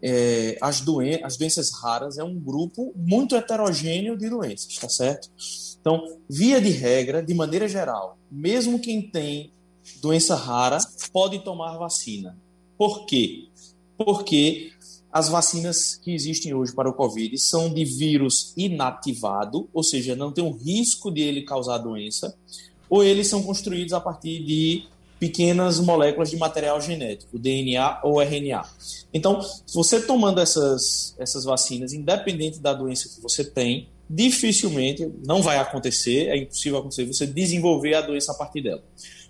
é, 0.02 0.58
as, 0.60 0.82
doen 0.82 1.04
as 1.24 1.38
doenças 1.38 1.70
raras 1.80 2.18
é 2.18 2.24
um 2.24 2.40
grupo 2.40 2.92
muito 2.96 3.36
heterogêneo 3.36 4.18
de 4.18 4.28
doenças, 4.28 4.76
tá 4.78 4.90
certo? 4.90 5.30
Então, 5.80 6.18
via 6.28 6.60
de 6.60 6.72
regra, 6.72 7.22
de 7.22 7.36
maneira 7.36 7.68
geral, 7.68 8.18
mesmo 8.32 8.80
quem 8.80 9.12
tem 9.12 9.54
doença 10.02 10.36
rara 10.36 10.78
pode 11.12 11.40
tomar 11.40 11.78
vacina. 11.78 12.38
Por 12.78 13.06
quê? 13.06 13.50
Porque 13.98 14.72
as 15.12 15.28
vacinas 15.28 15.96
que 15.96 16.14
existem 16.14 16.54
hoje 16.54 16.74
para 16.74 16.90
o 16.90 16.94
Covid 16.94 17.38
são 17.38 17.72
de 17.72 17.84
vírus 17.84 18.54
inativado, 18.56 19.70
ou 19.74 19.84
seja, 19.84 20.16
não 20.16 20.32
tem 20.32 20.44
um 20.44 20.54
risco 20.54 21.12
de 21.12 21.22
ele 21.22 21.42
causar 21.44 21.78
doença, 21.80 22.36
ou 22.90 23.04
eles 23.04 23.28
são 23.28 23.44
construídos 23.44 23.94
a 23.94 24.00
partir 24.00 24.44
de 24.44 24.84
pequenas 25.20 25.80
moléculas 25.80 26.32
de 26.32 26.38
material 26.38 26.82
genético, 26.82 27.38
DNA 27.38 28.00
ou 28.04 28.20
RNA. 28.20 28.64
Então, 29.14 29.40
você 29.72 30.02
tomando 30.02 30.42
essas, 30.42 31.16
essas 31.20 31.44
vacinas, 31.44 31.94
independente 31.94 32.60
da 32.60 32.74
doença 32.74 33.08
que 33.08 33.22
você 33.22 33.44
tem, 33.44 33.88
dificilmente, 34.10 35.10
não 35.26 35.42
vai 35.42 35.58
acontecer, 35.58 36.28
é 36.30 36.38
impossível 36.38 36.80
acontecer, 36.80 37.06
você 37.06 37.28
desenvolver 37.28 37.94
a 37.94 38.02
doença 38.02 38.32
a 38.32 38.36
partir 38.36 38.62
dela. 38.62 38.84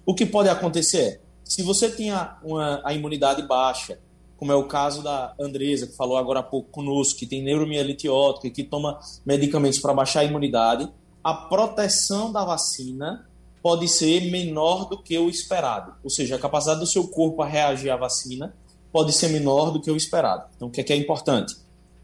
O 0.06 0.16
que 0.16 0.26
pode 0.26 0.50
acontecer 0.50 1.02
é, 1.02 1.20
se 1.44 1.62
você 1.64 1.90
tinha 1.92 2.38
uma, 2.44 2.82
a 2.84 2.94
imunidade 2.94 3.42
baixa, 3.44 4.00
como 4.38 4.52
é 4.52 4.56
o 4.56 4.68
caso 4.68 5.04
da 5.04 5.36
Andresa, 5.40 5.86
que 5.86 5.96
falou 5.96 6.18
agora 6.18 6.40
há 6.40 6.44
pouco 6.44 6.72
conosco, 6.72 7.20
que 7.20 7.28
tem 7.28 7.44
neuromielite 7.44 8.10
óptica, 8.10 8.50
que 8.50 8.64
toma 8.64 9.00
medicamentos 9.26 9.78
para 9.80 9.94
baixar 9.94 10.22
a 10.22 10.24
imunidade, 10.24 10.90
a 11.24 11.34
proteção 11.34 12.32
da 12.32 12.44
vacina 12.44 13.28
pode 13.62 13.88
ser 13.88 14.32
menor 14.32 14.86
do 14.90 14.98
que 14.98 15.18
o 15.18 15.30
esperado. 15.30 15.94
Ou 16.04 16.10
seja, 16.10 16.36
a 16.36 16.40
capacidade 16.40 16.80
do 16.80 16.88
seu 16.88 17.08
corpo 17.08 17.42
a 17.44 17.46
reagir 17.46 17.92
à 17.92 17.96
vacina 17.96 18.56
pode 18.92 19.14
ser 19.14 19.30
menor 19.30 19.72
do 19.72 19.80
que 19.80 19.92
o 19.92 19.96
esperado. 19.96 20.46
Então, 20.56 20.68
o 20.68 20.72
que 20.72 20.82
é, 20.82 20.84
que 20.84 20.94
é 20.94 20.96
importante? 20.96 21.56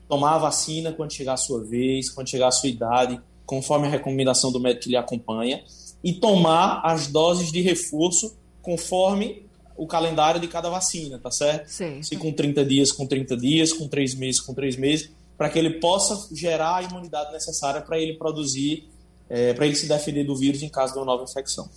Tomar 0.07 0.35
a 0.35 0.37
vacina 0.37 0.93
quando 0.93 1.11
chegar 1.11 1.33
a 1.33 1.37
sua 1.37 1.63
vez, 1.63 2.09
quando 2.09 2.29
chegar 2.29 2.49
a 2.49 2.51
sua 2.51 2.69
idade, 2.69 3.19
conforme 3.45 3.87
a 3.87 3.89
recomendação 3.89 4.51
do 4.51 4.59
médico 4.59 4.83
que 4.83 4.89
lhe 4.89 4.95
acompanha, 4.95 5.63
e 6.07 6.13
tomar 6.13 6.79
as 6.85 7.07
doses 7.07 7.51
de 7.51 7.59
reforço 7.59 8.33
conforme 8.61 9.45
o 9.75 9.85
calendário 9.85 10.39
de 10.39 10.47
cada 10.47 10.69
vacina, 10.69 11.19
tá 11.19 11.29
certo? 11.29 11.67
Sim. 11.67 12.01
Se 12.01 12.15
com 12.15 12.31
30 12.31 12.63
dias, 12.63 12.93
com 12.93 13.05
30 13.05 13.35
dias, 13.35 13.73
com 13.73 13.89
3 13.89 14.15
meses, 14.15 14.39
com 14.39 14.53
3 14.53 14.77
meses, 14.77 15.11
para 15.37 15.49
que 15.49 15.59
ele 15.59 15.81
possa 15.81 16.33
gerar 16.33 16.77
a 16.77 16.83
imunidade 16.83 17.33
necessária 17.33 17.81
para 17.81 17.99
ele 17.99 18.13
produzir, 18.13 18.87
é, 19.29 19.53
para 19.53 19.65
ele 19.65 19.75
se 19.75 19.85
defender 19.85 20.23
do 20.23 20.33
vírus 20.33 20.63
em 20.63 20.69
caso 20.69 20.93
de 20.93 20.99
uma 20.99 21.05
nova 21.05 21.25
infecção. 21.25 21.69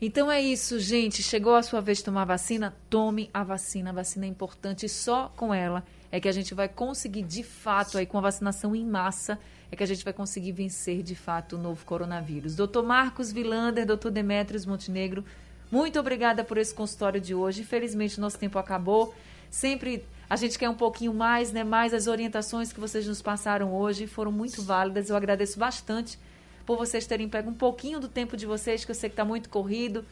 Então 0.00 0.32
é 0.32 0.40
isso, 0.40 0.80
gente. 0.80 1.22
Chegou 1.22 1.54
a 1.54 1.62
sua 1.62 1.82
vez 1.82 1.98
de 1.98 2.04
tomar 2.04 2.24
vacina? 2.24 2.74
Tome 2.88 3.28
a 3.32 3.44
vacina. 3.44 3.90
A 3.90 3.92
vacina 3.92 4.24
é 4.24 4.28
importante 4.28 4.88
só 4.88 5.30
com 5.36 5.52
ela 5.52 5.84
é 6.10 6.20
que 6.20 6.28
a 6.28 6.32
gente 6.32 6.54
vai 6.54 6.68
conseguir 6.68 7.22
de 7.22 7.42
fato, 7.42 7.98
aí 7.98 8.06
com 8.06 8.18
a 8.18 8.20
vacinação 8.20 8.74
em 8.74 8.84
massa, 8.84 9.38
é 9.70 9.76
que 9.76 9.82
a 9.82 9.86
gente 9.86 10.04
vai 10.04 10.12
conseguir 10.12 10.52
vencer 10.52 11.02
de 11.02 11.14
fato 11.14 11.56
o 11.56 11.58
novo 11.58 11.84
coronavírus. 11.84 12.54
Doutor 12.54 12.84
Marcos 12.84 13.32
Vilander, 13.32 13.84
doutor 13.86 14.10
Demetrios 14.10 14.64
Montenegro, 14.64 15.24
muito 15.70 15.98
obrigada 15.98 16.44
por 16.44 16.58
esse 16.58 16.72
consultório 16.72 17.20
de 17.20 17.34
hoje. 17.34 17.62
Infelizmente, 17.62 18.20
nosso 18.20 18.38
tempo 18.38 18.58
acabou. 18.58 19.14
Sempre 19.50 20.04
a 20.30 20.36
gente 20.36 20.58
quer 20.58 20.68
um 20.68 20.74
pouquinho 20.74 21.12
mais, 21.12 21.52
né? 21.52 21.64
Mais 21.64 21.92
as 21.92 22.06
orientações 22.06 22.72
que 22.72 22.78
vocês 22.78 23.06
nos 23.06 23.20
passaram 23.20 23.74
hoje 23.74 24.06
foram 24.06 24.30
muito 24.30 24.62
válidas. 24.62 25.10
Eu 25.10 25.16
agradeço 25.16 25.58
bastante 25.58 26.18
por 26.64 26.76
vocês 26.76 27.06
terem 27.06 27.28
pego 27.28 27.50
um 27.50 27.54
pouquinho 27.54 28.00
do 28.00 28.08
tempo 28.08 28.36
de 28.36 28.46
vocês, 28.46 28.84
que 28.84 28.90
eu 28.90 28.94
sei 28.94 29.08
que 29.08 29.14
está 29.14 29.24
muito 29.24 29.48
corrido, 29.48 30.04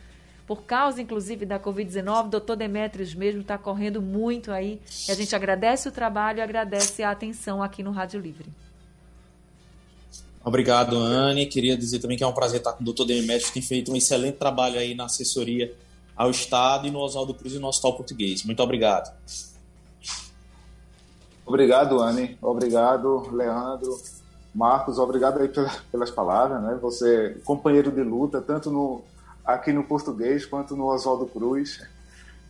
por 0.47 0.63
causa, 0.65 1.01
inclusive, 1.01 1.47
da 1.47 1.59
Covid-19. 1.59 2.29
Doutor 2.29 2.57
Demetrios 2.57 3.15
mesmo 3.15 3.41
está 3.41 3.57
correndo 3.57 4.03
muito 4.03 4.53
aí. 4.53 4.81
E 5.09 5.11
a 5.11 5.15
gente 5.15 5.35
agradece 5.35 5.89
o 5.89 5.93
trabalho 5.93 6.39
e 6.39 6.43
agradece 6.43 7.03
a 7.03 7.11
atenção 7.11 7.63
aqui 7.63 7.83
no 7.83 7.91
Rádio 7.91 8.21
Livre. 8.21 8.47
Obrigado, 10.45 10.97
Anne. 10.99 11.47
Queria 11.47 11.77
dizer 11.77 12.01
também 12.01 12.19
que 12.19 12.25
é 12.25 12.27
um 12.27 12.33
prazer 12.33 12.59
estar 12.59 12.73
com 12.73 12.83
o 12.83 12.85
doutor 12.85 13.07
Demetrios, 13.07 13.47
que 13.47 13.55
tem 13.55 13.63
feito 13.63 13.91
um 13.91 13.97
excelente 13.97 14.37
trabalho 14.37 14.79
aí 14.79 14.95
na 14.95 15.07
assessoria 15.07 15.75
ao 16.15 16.31
Estado 16.31 16.87
e 16.87 16.91
no 16.91 16.99
Oswaldo 16.99 17.33
Cruz 17.33 17.55
e 17.55 17.59
no 17.59 17.67
Hospital 17.67 17.97
Português. 17.97 18.45
Muito 18.45 18.63
obrigado. 18.63 19.13
Obrigado, 21.47 22.01
Anne. 22.01 22.37
Obrigado, 22.43 23.31
Leandro. 23.35 23.99
Marcos, 24.55 24.99
obrigado 24.99 25.41
aí 25.41 25.51
pelas 25.91 26.11
palavras, 26.11 26.63
né? 26.63 26.79
Você, 26.81 27.41
companheiro 27.45 27.91
de 27.91 28.03
luta, 28.03 28.41
tanto 28.41 28.71
no, 28.71 29.03
aqui 29.45 29.73
no 29.73 29.85
português 29.85 30.47
quanto 30.47 30.77
no 30.77 30.87
Oswaldo 30.87 31.27
Cruz 31.27 31.81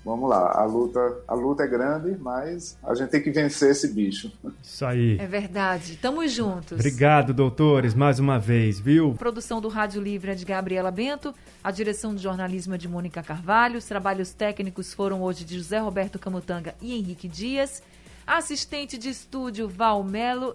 vamos 0.04 0.28
lá, 0.28 0.52
a 0.52 0.64
luta, 0.64 1.00
a 1.26 1.34
luta 1.34 1.62
é 1.62 1.66
grande, 1.66 2.16
mas 2.20 2.76
a 2.82 2.94
gente 2.94 3.08
tem 3.10 3.22
que 3.22 3.30
vencer 3.30 3.70
esse 3.70 3.88
bicho. 3.88 4.30
Isso 4.62 4.84
aí. 4.84 5.18
É 5.18 5.26
verdade. 5.26 5.96
Tamo 5.96 6.26
juntos. 6.28 6.72
Obrigado, 6.72 7.32
doutores, 7.32 7.94
mais 7.94 8.18
uma 8.18 8.38
vez, 8.38 8.78
viu? 8.78 9.14
Produção 9.14 9.60
do 9.60 9.68
Rádio 9.68 10.02
Livre 10.02 10.30
é 10.30 10.34
de 10.34 10.44
Gabriela 10.44 10.90
Bento, 10.90 11.34
a 11.62 11.70
direção 11.70 12.14
de 12.14 12.22
jornalismo 12.22 12.74
é 12.74 12.78
de 12.78 12.86
Mônica 12.86 13.22
Carvalho, 13.22 13.78
os 13.78 13.86
trabalhos 13.86 14.32
técnicos 14.32 14.92
foram 14.92 15.22
hoje 15.22 15.44
de 15.44 15.56
José 15.56 15.78
Roberto 15.78 16.18
Camutanga 16.18 16.74
e 16.82 16.94
Henrique 16.94 17.26
Dias, 17.26 17.82
assistente 18.26 18.98
de 18.98 19.08
estúdio 19.08 19.68
Val 19.68 20.04
Melo. 20.04 20.54